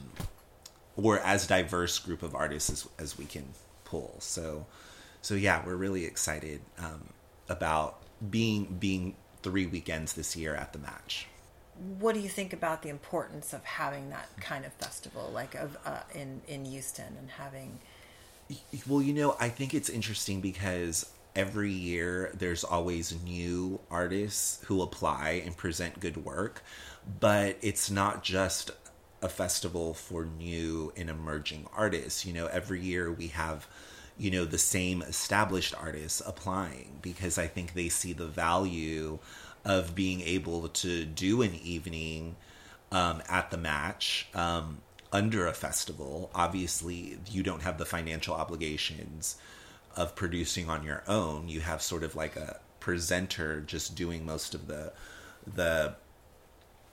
or 0.97 1.21
as 1.21 1.47
diverse 1.47 1.99
group 1.99 2.23
of 2.23 2.35
artists 2.35 2.69
as, 2.71 2.89
as 2.99 3.17
we 3.17 3.25
can 3.25 3.45
pull. 3.85 4.17
So, 4.19 4.67
so 5.23 5.35
yeah, 5.35 5.65
we're 5.65 5.77
really 5.77 6.05
excited 6.05 6.61
um, 6.79 7.09
about 7.49 8.01
being 8.31 8.77
being 8.79 9.15
three 9.43 9.67
weekends 9.67 10.13
this 10.13 10.37
year 10.37 10.55
at 10.55 10.75
the 10.75 10.79
match. 10.81 11.27
What 12.01 12.15
do 12.15 12.21
you 12.21 12.29
think 12.29 12.53
about 12.53 12.83
the 12.83 12.89
importance 12.89 13.53
of 13.53 13.65
having 13.65 14.11
that 14.11 14.29
kind 14.41 14.67
of 14.67 14.73
festival, 14.73 15.31
like 15.33 15.55
of 15.55 15.79
uh, 15.87 16.01
in 16.15 16.43
in 16.49 16.65
Houston, 16.65 17.17
and 17.17 17.31
having? 17.31 17.79
Well, 18.87 19.03
you 19.03 19.13
know, 19.13 19.37
I 19.39 19.51
think 19.51 19.75
it's 19.75 19.89
interesting 19.89 20.41
because 20.41 21.09
every 21.37 21.71
year 21.71 22.33
there's 22.35 22.65
always 22.65 23.15
new 23.23 23.79
artists 23.91 24.65
who 24.65 24.83
apply 24.83 25.43
and 25.45 25.57
present 25.57 26.01
good 26.01 26.25
work 26.25 26.63
but 27.21 27.57
it's 27.63 27.91
not 27.91 28.23
just 28.23 28.71
a 29.23 29.29
festival 29.29 29.95
for 29.95 30.25
new 30.25 30.93
and 30.97 31.11
emerging 31.11 31.67
artists. 31.75 32.25
You 32.25 32.33
know, 32.33 32.47
every 32.47 32.81
year 32.81 33.13
we 33.13 33.29
have, 33.29 33.67
you 34.17 34.31
know, 34.31 34.45
the 34.45 34.59
same 34.59 35.03
established 35.03 35.75
artists 35.75 36.23
applying 36.25 36.99
because 37.03 37.39
I 37.39 37.47
think 37.47 37.75
they 37.75 37.89
see 37.89 38.13
the 38.13 38.27
value 38.27 39.19
of 39.65 39.95
being 39.95 40.21
able 40.21 40.69
to 40.69 41.05
do 41.05 41.43
an 41.43 41.55
evening 41.55 42.37
um, 42.93 43.23
at 43.29 43.51
the 43.51 43.59
match 43.59 44.29
um, 44.35 44.79
under 45.13 45.47
a 45.47 45.53
festival. 45.53 46.31
Obviously, 46.35 47.19
you 47.31 47.43
don't 47.43 47.63
have 47.63 47.79
the 47.79 47.85
financial 47.85 48.35
obligations 48.35 49.37
of 49.97 50.15
producing 50.15 50.71
on 50.71 50.85
your 50.85 51.03
own. 51.09 51.49
You 51.49 51.61
have 51.61 51.83
sort 51.83 52.05
of 52.05 52.15
like 52.15 52.37
a 52.37 52.61
presenter 52.81 53.61
just 53.61 53.97
doing 53.97 54.25
most 54.25 54.55
of 54.55 54.69
the 54.69 54.93
the 55.55 55.95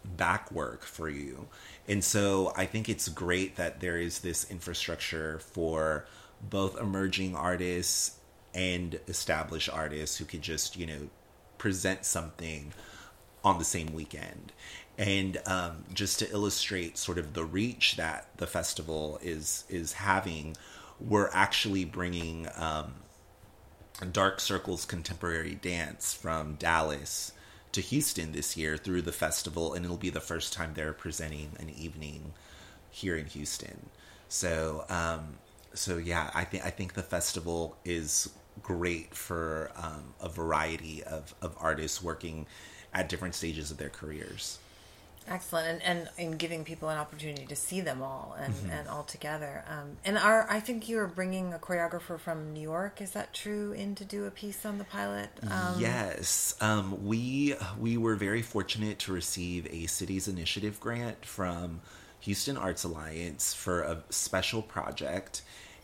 back 0.05 0.51
work 0.51 0.83
for 0.83 1.09
you. 1.09 1.47
And 1.87 2.03
so 2.03 2.53
I 2.55 2.65
think 2.65 2.89
it's 2.89 3.07
great 3.09 3.55
that 3.55 3.79
there 3.79 3.97
is 3.97 4.19
this 4.19 4.49
infrastructure 4.49 5.39
for 5.39 6.05
both 6.41 6.79
emerging 6.79 7.35
artists 7.35 8.17
and 8.53 8.99
established 9.07 9.69
artists 9.69 10.17
who 10.17 10.25
could 10.25 10.41
just, 10.41 10.77
you 10.77 10.85
know, 10.85 11.09
present 11.57 12.05
something 12.05 12.73
on 13.43 13.59
the 13.59 13.65
same 13.65 13.93
weekend. 13.93 14.51
And 14.97 15.41
um, 15.45 15.83
just 15.93 16.19
to 16.19 16.31
illustrate 16.31 16.97
sort 16.97 17.17
of 17.17 17.33
the 17.33 17.43
reach 17.43 17.97
that 17.97 18.29
the 18.37 18.47
festival 18.47 19.19
is 19.21 19.65
is 19.69 19.93
having, 19.93 20.55
we're 20.99 21.29
actually 21.33 21.83
bringing 21.83 22.47
um, 22.55 22.93
Dark 24.11 24.39
Circles 24.39 24.85
contemporary 24.85 25.55
dance 25.55 26.13
from 26.13 26.55
Dallas 26.55 27.33
to 27.75 27.81
Houston 27.81 28.31
this 28.31 28.55
year 28.55 28.77
through 28.77 29.01
the 29.01 29.11
festival, 29.11 29.73
and 29.73 29.83
it'll 29.83 29.97
be 29.97 30.09
the 30.09 30.21
first 30.21 30.53
time 30.53 30.71
they're 30.73 30.93
presenting 30.93 31.51
an 31.59 31.69
evening 31.69 32.33
here 32.89 33.17
in 33.17 33.25
Houston. 33.27 33.89
So, 34.29 34.85
um, 34.89 35.35
so 35.73 35.97
yeah, 35.97 36.31
I 36.33 36.45
think 36.45 36.65
I 36.65 36.69
think 36.69 36.93
the 36.93 37.03
festival 37.03 37.75
is 37.83 38.29
great 38.63 39.13
for 39.13 39.71
um, 39.75 40.13
a 40.21 40.29
variety 40.29 41.03
of, 41.03 41.35
of 41.41 41.53
artists 41.59 42.01
working 42.01 42.47
at 42.93 43.09
different 43.09 43.35
stages 43.35 43.71
of 43.71 43.77
their 43.77 43.89
careers. 43.89 44.59
Excellent, 45.27 45.81
and, 45.83 46.07
and 46.07 46.09
in 46.17 46.37
giving 46.37 46.63
people 46.63 46.89
an 46.89 46.97
opportunity 46.97 47.45
to 47.47 47.55
see 47.55 47.81
them 47.81 48.03
all 48.03 48.35
and, 48.39 48.53
mm-hmm. 48.53 48.69
and 48.69 48.87
all 48.87 49.03
together. 49.03 49.63
Um, 49.67 49.97
and 50.05 50.17
our, 50.17 50.47
I 50.49 50.59
think 50.59 50.87
you 50.87 50.99
are 50.99 51.07
bringing 51.07 51.53
a 51.53 51.57
choreographer 51.57 52.19
from 52.19 52.53
New 52.53 52.61
York. 52.61 53.01
Is 53.01 53.11
that 53.11 53.33
true? 53.33 53.71
In 53.71 53.95
to 53.95 54.05
do 54.05 54.25
a 54.25 54.31
piece 54.31 54.65
on 54.65 54.77
the 54.77 54.83
pilot. 54.83 55.29
Um, 55.49 55.79
yes, 55.79 56.55
um, 56.61 57.05
we 57.05 57.55
we 57.79 57.97
were 57.97 58.15
very 58.15 58.43
fortunate 58.43 58.99
to 58.99 59.13
receive 59.13 59.67
a 59.71 59.87
city's 59.87 60.27
Initiative 60.27 60.79
grant 60.79 61.25
from 61.25 61.81
Houston 62.19 62.57
Arts 62.57 62.83
Alliance 62.83 63.53
for 63.53 63.81
a 63.81 64.03
special 64.09 64.61
project. 64.61 65.41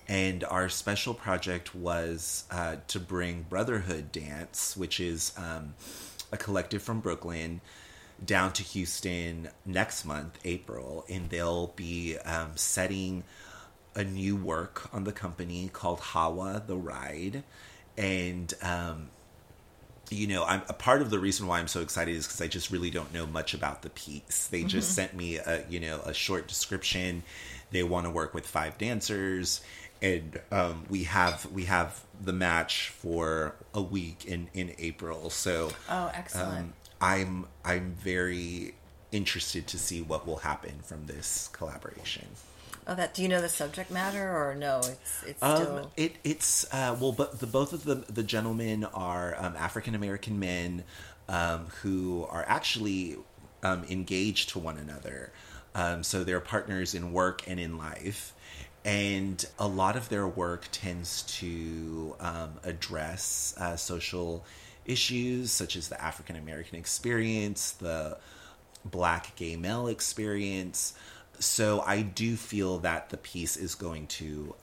And 0.08 0.44
our 0.44 0.68
special 0.68 1.14
project 1.14 1.74
was 1.74 2.44
uh, 2.52 2.78
to 2.90 3.00
bring 3.00 3.44
Brotherhood 3.44 4.12
Dance, 4.12 4.76
which 4.76 5.00
is 5.00 5.32
um, 5.38 5.76
a 6.32 6.38
collective 6.38 6.82
from 6.82 7.00
Brooklyn 7.00 7.62
down 8.24 8.54
to 8.54 8.64
Houston 8.64 9.50
next 9.66 10.06
month, 10.06 10.40
April, 10.46 11.06
and 11.10 11.30
they'll 11.30 11.68
be 11.68 12.18
um, 12.20 12.52
setting 12.56 13.24
a 13.96 14.04
new 14.04 14.36
work 14.36 14.94
on 14.94 15.04
the 15.04 15.12
company 15.12 15.70
called 15.72 16.00
Hawa 16.00 16.64
the 16.66 16.78
Ride. 16.78 17.44
And, 17.98 18.54
um, 18.62 19.10
you 20.10 20.28
know, 20.28 20.44
I'm 20.44 20.62
a 20.70 20.74
part 20.74 21.02
of 21.02 21.10
the 21.10 21.20
reason 21.20 21.48
why 21.48 21.60
I'm 21.60 21.68
so 21.68 21.82
excited 21.82 22.16
is 22.16 22.28
because 22.28 22.42
I 22.42 22.48
just 22.48 22.72
really 22.72 22.90
don't 22.90 23.14
know 23.14 23.26
much 23.26 23.54
about 23.54 23.82
the 23.82 23.90
piece. 23.90 24.48
They 24.48 24.64
just 24.64 24.90
mm-hmm. 24.90 24.96
sent 24.96 25.14
me 25.16 25.38
a, 25.38 25.64
you 25.70 25.80
know, 25.80 26.02
a 26.06 26.14
short 26.14 26.48
description. 26.48 27.24
They 27.72 27.84
want 27.84 28.06
to 28.06 28.12
work 28.12 28.34
with 28.34 28.46
five 28.46 28.78
dancers. 28.78 29.62
And 30.02 30.40
um, 30.52 30.86
we 30.90 31.04
have 31.04 31.46
we 31.52 31.66
have 31.66 32.02
the 32.20 32.34
match 32.34 32.90
for 32.90 33.56
a 33.74 33.82
week 33.82 34.26
in 34.26 34.50
in 34.54 34.74
April. 34.80 35.30
So 35.30 35.72
oh, 35.90 36.12
excellent! 36.14 36.58
Um, 36.58 36.74
I'm 37.02 37.48
I'm 37.66 37.94
very 37.94 38.76
interested 39.12 39.68
to 39.68 39.78
see 39.78 40.02
what 40.02 40.26
will 40.26 40.38
happen 40.38 40.80
from 40.84 41.08
this 41.08 41.50
collaboration. 41.52 42.28
Oh, 42.88 42.96
that 42.96 43.14
do 43.14 43.22
you 43.24 43.28
know 43.28 43.42
the 43.42 43.50
subject 43.50 43.92
matter 43.92 44.30
or 44.30 44.56
no? 44.56 44.78
It's 44.80 45.24
it's 45.26 45.44
um, 45.44 45.56
still 45.56 45.78
um, 45.78 45.88
it 45.98 46.16
it's 46.24 46.72
uh, 46.74 46.96
well, 47.00 47.12
but 47.12 47.40
the 47.40 47.48
both 47.48 47.74
of 47.74 47.84
the 47.84 47.96
the 47.96 48.24
gentlemen 48.24 48.86
are 48.86 49.36
um, 49.38 49.56
African 49.56 49.96
American 49.96 50.40
men 50.40 50.84
um, 51.28 51.66
who 51.82 52.26
are 52.30 52.46
actually 52.48 53.18
um, 53.64 53.84
engaged 53.90 54.50
to 54.50 54.60
one 54.60 54.78
another. 54.78 55.32
Um, 55.74 56.04
so 56.04 56.24
they're 56.24 56.42
partners 56.42 56.94
in 56.94 57.14
work 57.14 57.44
and 57.48 57.60
in 57.60 57.78
life. 57.78 58.34
And 58.84 59.46
a 59.60 59.68
lot 59.68 59.96
of 59.96 60.10
their 60.10 60.28
work 60.28 60.68
tends 60.72 61.22
to 61.40 62.16
address 62.64 63.54
uh, 63.58 63.76
social 63.76 64.44
issues 64.86 65.52
such 65.52 65.76
as 65.76 65.90
the 65.90 66.02
African 66.02 66.36
American 66.36 66.78
experience, 66.78 67.72
the 67.72 68.18
black 68.86 69.36
gay 69.36 69.56
male 69.56 69.88
experience. 69.88 70.94
So 71.40 71.82
I 71.86 72.02
do 72.02 72.36
feel 72.36 72.80
that 72.80 73.10
the 73.10 73.18
piece 73.18 73.58
is 73.58 73.76
going 73.76 74.08
to 74.08 74.56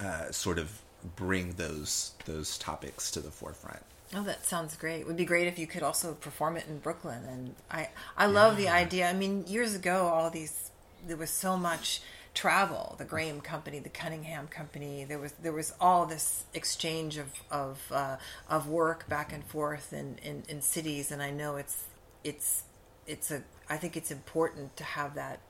uh, 0.00 0.30
sort 0.30 0.58
of 0.58 0.80
bring 1.16 1.52
those 1.52 2.12
those 2.24 2.58
topics 2.58 3.10
to 3.12 3.20
the 3.20 3.30
forefront. 3.30 3.82
Oh, 4.14 4.22
that 4.22 4.46
sounds 4.46 4.76
great. 4.76 5.00
It 5.00 5.06
would 5.06 5.16
be 5.16 5.24
great 5.24 5.48
if 5.48 5.58
you 5.58 5.66
could 5.66 5.82
also 5.82 6.14
perform 6.14 6.56
it 6.56 6.66
in 6.68 6.78
Brooklyn. 6.78 7.24
And 7.24 7.54
I 7.70 7.88
I 8.16 8.26
love 8.26 8.58
yeah. 8.58 8.64
the 8.64 8.84
idea. 8.84 9.10
I 9.10 9.12
mean, 9.12 9.46
years 9.46 9.74
ago, 9.74 10.08
all 10.08 10.30
these 10.30 10.70
there 11.06 11.16
was 11.16 11.30
so 11.30 11.56
much 11.56 12.00
travel, 12.34 12.96
the 12.98 13.04
Graham 13.04 13.40
Company, 13.40 13.78
the 13.78 13.88
Cunningham 13.88 14.48
Company. 14.48 15.04
There 15.04 15.18
was 15.18 15.32
there 15.32 15.52
was 15.52 15.72
all 15.80 16.04
this 16.04 16.44
exchange 16.52 17.16
of 17.16 17.28
of 17.50 17.80
uh, 17.90 18.16
of 18.48 18.68
work 18.68 19.08
back 19.08 19.32
and 19.32 19.44
forth 19.44 19.92
in, 19.92 20.18
in, 20.22 20.42
in 20.48 20.60
cities, 20.60 21.10
and 21.10 21.22
I 21.22 21.30
know 21.30 21.56
it's 21.56 21.84
it's 22.22 22.64
it's 23.06 23.30
a 23.30 23.42
I 23.70 23.76
think 23.76 23.96
it's 23.96 24.10
important 24.10 24.76
to 24.76 24.84
have 24.84 25.14
that 25.14 25.40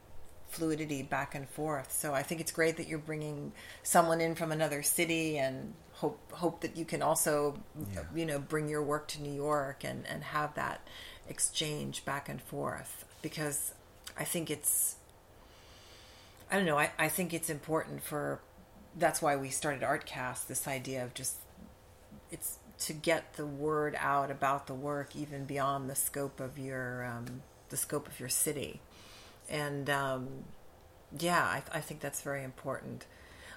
fluidity 0.49 1.03
back 1.03 1.35
and 1.35 1.49
forth. 1.49 1.90
So 1.90 2.14
I 2.14 2.23
think 2.23 2.40
it's 2.40 2.53
great 2.53 2.77
that 2.77 2.87
you're 2.87 2.99
bringing 2.99 3.53
someone 3.83 4.20
in 4.20 4.35
from 4.35 4.53
another 4.53 4.83
city 4.83 5.38
and 5.38 5.75
hope 5.92 6.20
hope 6.33 6.61
that 6.61 6.77
you 6.77 6.85
can 6.85 7.03
also 7.03 7.59
yeah. 7.94 8.03
you 8.14 8.27
know 8.27 8.38
bring 8.38 8.68
your 8.68 8.83
work 8.83 9.09
to 9.09 9.23
New 9.23 9.33
York 9.33 9.85
and 9.85 10.07
and 10.07 10.23
have 10.23 10.55
that 10.55 10.87
exchange 11.29 12.05
back 12.05 12.29
and 12.29 12.42
forth 12.42 13.07
because 13.23 13.73
I 14.18 14.25
think 14.25 14.51
it's 14.51 14.97
I 16.50 16.57
don't 16.57 16.66
know. 16.66 16.78
I, 16.78 16.90
I 16.98 17.09
think 17.09 17.33
it's 17.33 17.50
important 17.50 18.02
for 18.02 18.40
that's 18.96 19.20
why 19.20 19.37
we 19.37 19.50
started 19.50 19.83
Artcast. 19.83 20.46
This 20.46 20.68
idea 20.68 21.04
of 21.04 21.14
just 21.14 21.37
it's 22.30 22.59
to 22.78 22.92
get 22.92 23.35
the 23.35 23.46
word 23.46 23.96
out 23.98 24.30
about 24.30 24.66
the 24.66 24.74
work 24.74 25.16
even 25.16 25.44
beyond 25.44 25.88
the 25.88 25.94
scope 25.94 26.40
of 26.40 26.59
your 26.59 27.04
um, 27.04 27.42
the 27.70 27.76
scope 27.76 28.07
of 28.07 28.20
your 28.20 28.28
city, 28.28 28.80
and 29.48 29.88
um, 29.90 30.28
yeah, 31.18 31.42
I, 31.42 31.62
I, 31.72 31.80
think 31.80 32.00
that's 32.00 32.22
very 32.22 32.44
important. 32.44 33.07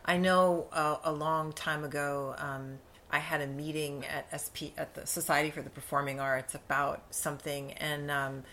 I 0.06 0.18
know 0.18 0.68
uh, 0.72 0.98
a 1.04 1.12
long 1.12 1.54
time 1.54 1.84
ago. 1.84 2.36
Um, 2.38 2.80
I 3.10 3.20
had 3.20 3.40
a 3.42 3.48
meeting 3.48 4.04
at 4.06 4.28
SP 4.36 4.76
at 4.78 4.94
the 4.94 5.08
Society 5.08 5.50
for 5.50 5.62
the 5.62 5.70
Performing 5.70 6.20
Arts 6.20 6.56
about 6.56 7.04
something, 7.10 7.72
and 7.74 8.12
um, 8.12 8.44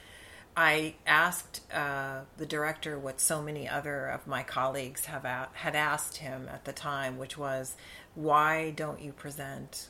I 0.57 0.95
asked 1.07 1.61
uh, 1.73 2.21
the 2.37 2.47
director 2.47 2.99
what 2.99 3.21
so 3.21 3.43
many 3.43 3.69
other 3.69 4.07
of 4.07 4.27
my 4.27 4.43
colleagues 4.45 5.07
have 5.07 5.25
a- 5.25 5.49
had 5.53 5.75
asked 5.75 6.19
him 6.19 6.49
at 6.49 6.65
the 6.65 6.73
time, 6.73 7.19
which 7.19 7.37
was, 7.37 7.77
"Why 8.15 8.71
don't 8.71 9.01
you 9.01 9.13
present 9.13 9.89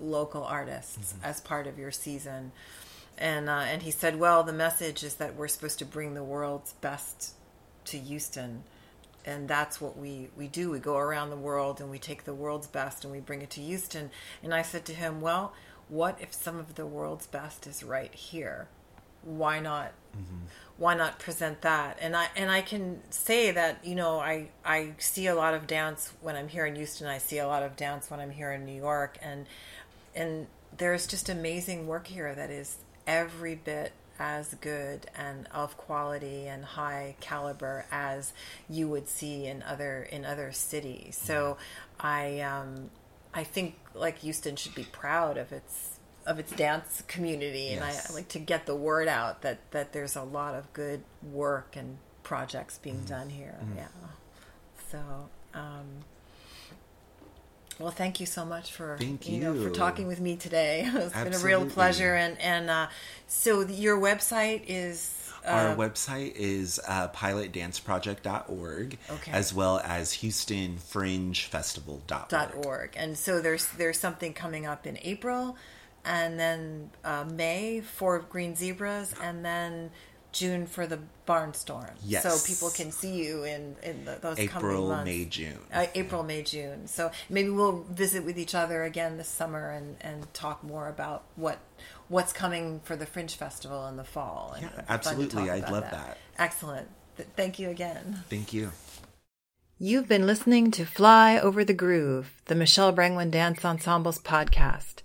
local 0.00 0.44
artists 0.44 1.12
mm-hmm. 1.12 1.24
as 1.24 1.40
part 1.40 1.66
of 1.66 1.78
your 1.78 1.90
season?" 1.90 2.52
And 3.18 3.48
uh, 3.48 3.64
and 3.66 3.82
he 3.82 3.90
said, 3.90 4.20
"Well, 4.20 4.44
the 4.44 4.52
message 4.52 5.02
is 5.02 5.14
that 5.16 5.34
we're 5.34 5.48
supposed 5.48 5.80
to 5.80 5.84
bring 5.84 6.14
the 6.14 6.24
world's 6.24 6.74
best 6.74 7.34
to 7.86 7.98
Houston." 7.98 8.64
and 9.24 9.46
that's 9.46 9.80
what 9.80 9.96
we 9.96 10.28
we 10.36 10.48
do 10.48 10.70
we 10.70 10.78
go 10.78 10.96
around 10.96 11.30
the 11.30 11.36
world 11.36 11.80
and 11.80 11.90
we 11.90 11.98
take 11.98 12.24
the 12.24 12.34
world's 12.34 12.66
best 12.66 13.04
and 13.04 13.12
we 13.12 13.20
bring 13.20 13.42
it 13.42 13.50
to 13.50 13.60
Houston 13.60 14.10
and 14.42 14.52
I 14.52 14.62
said 14.62 14.84
to 14.86 14.94
him 14.94 15.20
well 15.20 15.52
what 15.88 16.20
if 16.20 16.32
some 16.32 16.58
of 16.58 16.74
the 16.74 16.86
world's 16.86 17.26
best 17.26 17.66
is 17.66 17.84
right 17.84 18.12
here 18.12 18.68
why 19.22 19.60
not 19.60 19.92
mm-hmm. 20.16 20.44
why 20.76 20.94
not 20.94 21.18
present 21.18 21.60
that 21.62 21.98
and 22.00 22.16
i 22.16 22.26
and 22.36 22.50
i 22.50 22.60
can 22.60 23.00
say 23.10 23.50
that 23.50 23.78
you 23.84 23.94
know 23.94 24.18
i 24.18 24.48
i 24.64 24.92
see 24.98 25.26
a 25.26 25.34
lot 25.34 25.54
of 25.54 25.66
dance 25.66 26.12
when 26.20 26.36
i'm 26.36 26.48
here 26.48 26.66
in 26.66 26.74
houston 26.74 27.06
i 27.06 27.18
see 27.18 27.38
a 27.38 27.46
lot 27.46 27.62
of 27.62 27.76
dance 27.76 28.10
when 28.10 28.20
i'm 28.20 28.30
here 28.30 28.52
in 28.52 28.64
new 28.64 28.76
york 28.76 29.18
and 29.22 29.46
and 30.14 30.46
there's 30.76 31.06
just 31.06 31.28
amazing 31.28 31.86
work 31.86 32.06
here 32.06 32.34
that 32.34 32.50
is 32.50 32.78
every 33.06 33.54
bit 33.54 33.92
as 34.18 34.54
good 34.60 35.06
and 35.16 35.48
of 35.52 35.76
quality 35.76 36.46
and 36.46 36.64
high 36.64 37.16
caliber 37.20 37.84
as 37.90 38.32
you 38.68 38.88
would 38.88 39.08
see 39.08 39.46
in 39.46 39.62
other 39.62 40.02
in 40.10 40.24
other 40.24 40.52
cities 40.52 41.18
so 41.20 41.56
mm-hmm. 41.98 42.06
i 42.06 42.40
um 42.40 42.90
i 43.34 43.42
think 43.42 43.76
like 43.94 44.18
houston 44.18 44.54
should 44.54 44.74
be 44.74 44.84
proud 44.84 45.36
of 45.36 45.50
its 45.52 45.91
of 46.26 46.38
its 46.38 46.52
dance 46.52 47.02
community, 47.08 47.72
and 47.72 47.84
I, 47.84 47.90
I, 47.90 48.12
like 48.12 48.28
to 48.28 48.38
get 48.38 48.66
the 48.66 48.76
word 48.76 49.08
out 49.08 49.42
that 49.42 49.70
that 49.72 49.92
there's 49.92 50.16
a 50.16 50.22
lot 50.22 50.54
of 50.54 50.72
good 50.72 51.02
work 51.22 51.76
and 51.76 51.98
projects 52.22 52.78
being 52.78 53.00
mm 53.00 53.08
done 53.08 53.28
here. 53.30 53.58
mm 53.62 53.76
Yeah. 53.76 53.88
So, 54.90 54.98
um, 55.54 56.04
well, 57.78 57.90
thank 57.90 58.20
you 58.20 58.26
so 58.26 58.44
much 58.44 58.72
for 58.72 58.98
thank 58.98 59.26
you, 59.28 59.36
you. 59.36 59.42
know 59.42 59.62
for 59.62 59.70
talking 59.70 60.06
with 60.06 60.20
me 60.20 60.36
today. 60.36 60.82
it's 60.86 61.14
Absolutely. 61.14 61.30
been 61.30 61.40
a 61.40 61.44
real 61.44 61.66
pleasure. 61.66 62.14
And 62.14 62.40
and 62.40 62.70
uh, 62.70 62.86
so 63.26 63.62
your 63.62 63.98
website 63.98 64.62
is. 64.66 65.18
Uh, 65.44 65.50
Our 65.50 65.74
website 65.74 66.36
is 66.36 66.78
uh, 66.86 67.08
pilotdanceproject.org, 67.08 68.96
okay. 69.10 69.32
as 69.32 69.52
well 69.52 69.80
as 69.82 70.12
HoustonFringeFestival.org. 70.12 72.64
.org. 72.64 72.94
And 72.96 73.18
so 73.18 73.40
there's 73.40 73.66
there's 73.72 73.98
something 73.98 74.34
coming 74.34 74.66
up 74.66 74.86
in 74.86 75.00
April 75.02 75.56
and 76.04 76.38
then 76.38 76.90
uh, 77.04 77.24
May 77.24 77.80
for 77.80 78.18
Green 78.20 78.54
Zebras, 78.54 79.14
and 79.22 79.44
then 79.44 79.90
June 80.32 80.66
for 80.66 80.86
the 80.86 80.98
Barnstorm. 81.26 81.90
Yes. 82.04 82.22
So 82.22 82.52
people 82.52 82.70
can 82.70 82.90
see 82.90 83.22
you 83.22 83.44
in, 83.44 83.76
in 83.82 84.04
the, 84.04 84.18
those 84.20 84.38
April, 84.38 84.60
coming 84.60 84.88
months. 84.88 85.04
May, 85.04 85.24
June. 85.26 85.58
Uh, 85.72 85.86
April, 85.94 86.22
May, 86.22 86.42
June. 86.42 86.88
So 86.88 87.10
maybe 87.28 87.50
we'll 87.50 87.84
visit 87.90 88.24
with 88.24 88.38
each 88.38 88.54
other 88.54 88.82
again 88.82 89.18
this 89.18 89.28
summer 89.28 89.70
and, 89.70 89.96
and 90.00 90.32
talk 90.34 90.64
more 90.64 90.88
about 90.88 91.24
what 91.36 91.58
what's 92.08 92.32
coming 92.32 92.80
for 92.84 92.96
the 92.96 93.06
Fringe 93.06 93.34
Festival 93.34 93.86
in 93.86 93.96
the 93.96 94.04
fall. 94.04 94.56
yeah, 94.60 94.68
absolutely. 94.88 95.50
I'd 95.50 95.70
love 95.70 95.84
that. 95.84 95.92
that. 95.92 96.18
Excellent. 96.38 96.88
Thank 97.36 97.58
you 97.58 97.68
again. 97.68 98.24
Thank 98.28 98.52
you. 98.52 98.72
You've 99.78 100.08
been 100.08 100.26
listening 100.26 100.70
to 100.72 100.84
Fly 100.84 101.38
Over 101.38 101.64
the 101.64 101.74
Groove, 101.74 102.40
the 102.46 102.54
Michelle 102.54 102.92
Brangwen 102.92 103.30
Dance 103.30 103.64
Ensemble's 103.64 104.18
podcast. 104.18 105.01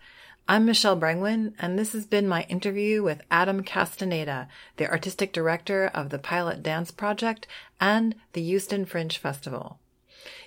I'm 0.49 0.65
Michelle 0.65 0.97
Brangwen, 0.97 1.55
and 1.59 1.77
this 1.77 1.91
has 1.91 2.05
been 2.05 2.25
my 2.25 2.43
interview 2.43 3.03
with 3.03 3.21
Adam 3.29 3.63
Castaneda, 3.63 4.47
the 4.77 4.89
artistic 4.89 5.33
director 5.33 5.87
of 5.93 6.09
the 6.09 6.19
Pilot 6.19 6.63
Dance 6.63 6.89
Project 6.89 7.47
and 7.81 8.15
the 8.31 8.41
Houston 8.41 8.85
Fringe 8.85 9.17
Festival. 9.17 9.77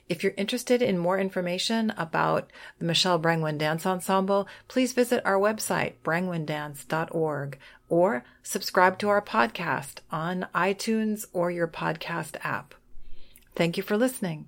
If 0.08 0.22
you're 0.24 0.32
interested 0.38 0.80
in 0.80 0.96
more 0.96 1.18
information 1.18 1.92
about 1.98 2.48
the 2.78 2.86
Michelle 2.86 3.20
Brangwen 3.20 3.58
Dance 3.58 3.84
Ensemble, 3.84 4.48
please 4.68 4.94
visit 4.94 5.20
our 5.26 5.38
website, 5.38 5.92
brangwendance.org, 6.02 7.58
or 7.90 8.24
subscribe 8.42 8.98
to 9.00 9.10
our 9.10 9.20
podcast 9.20 9.98
on 10.10 10.46
iTunes 10.54 11.26
or 11.34 11.50
your 11.50 11.68
podcast 11.68 12.36
app. 12.42 12.74
Thank 13.54 13.76
you 13.76 13.82
for 13.82 13.98
listening. 13.98 14.46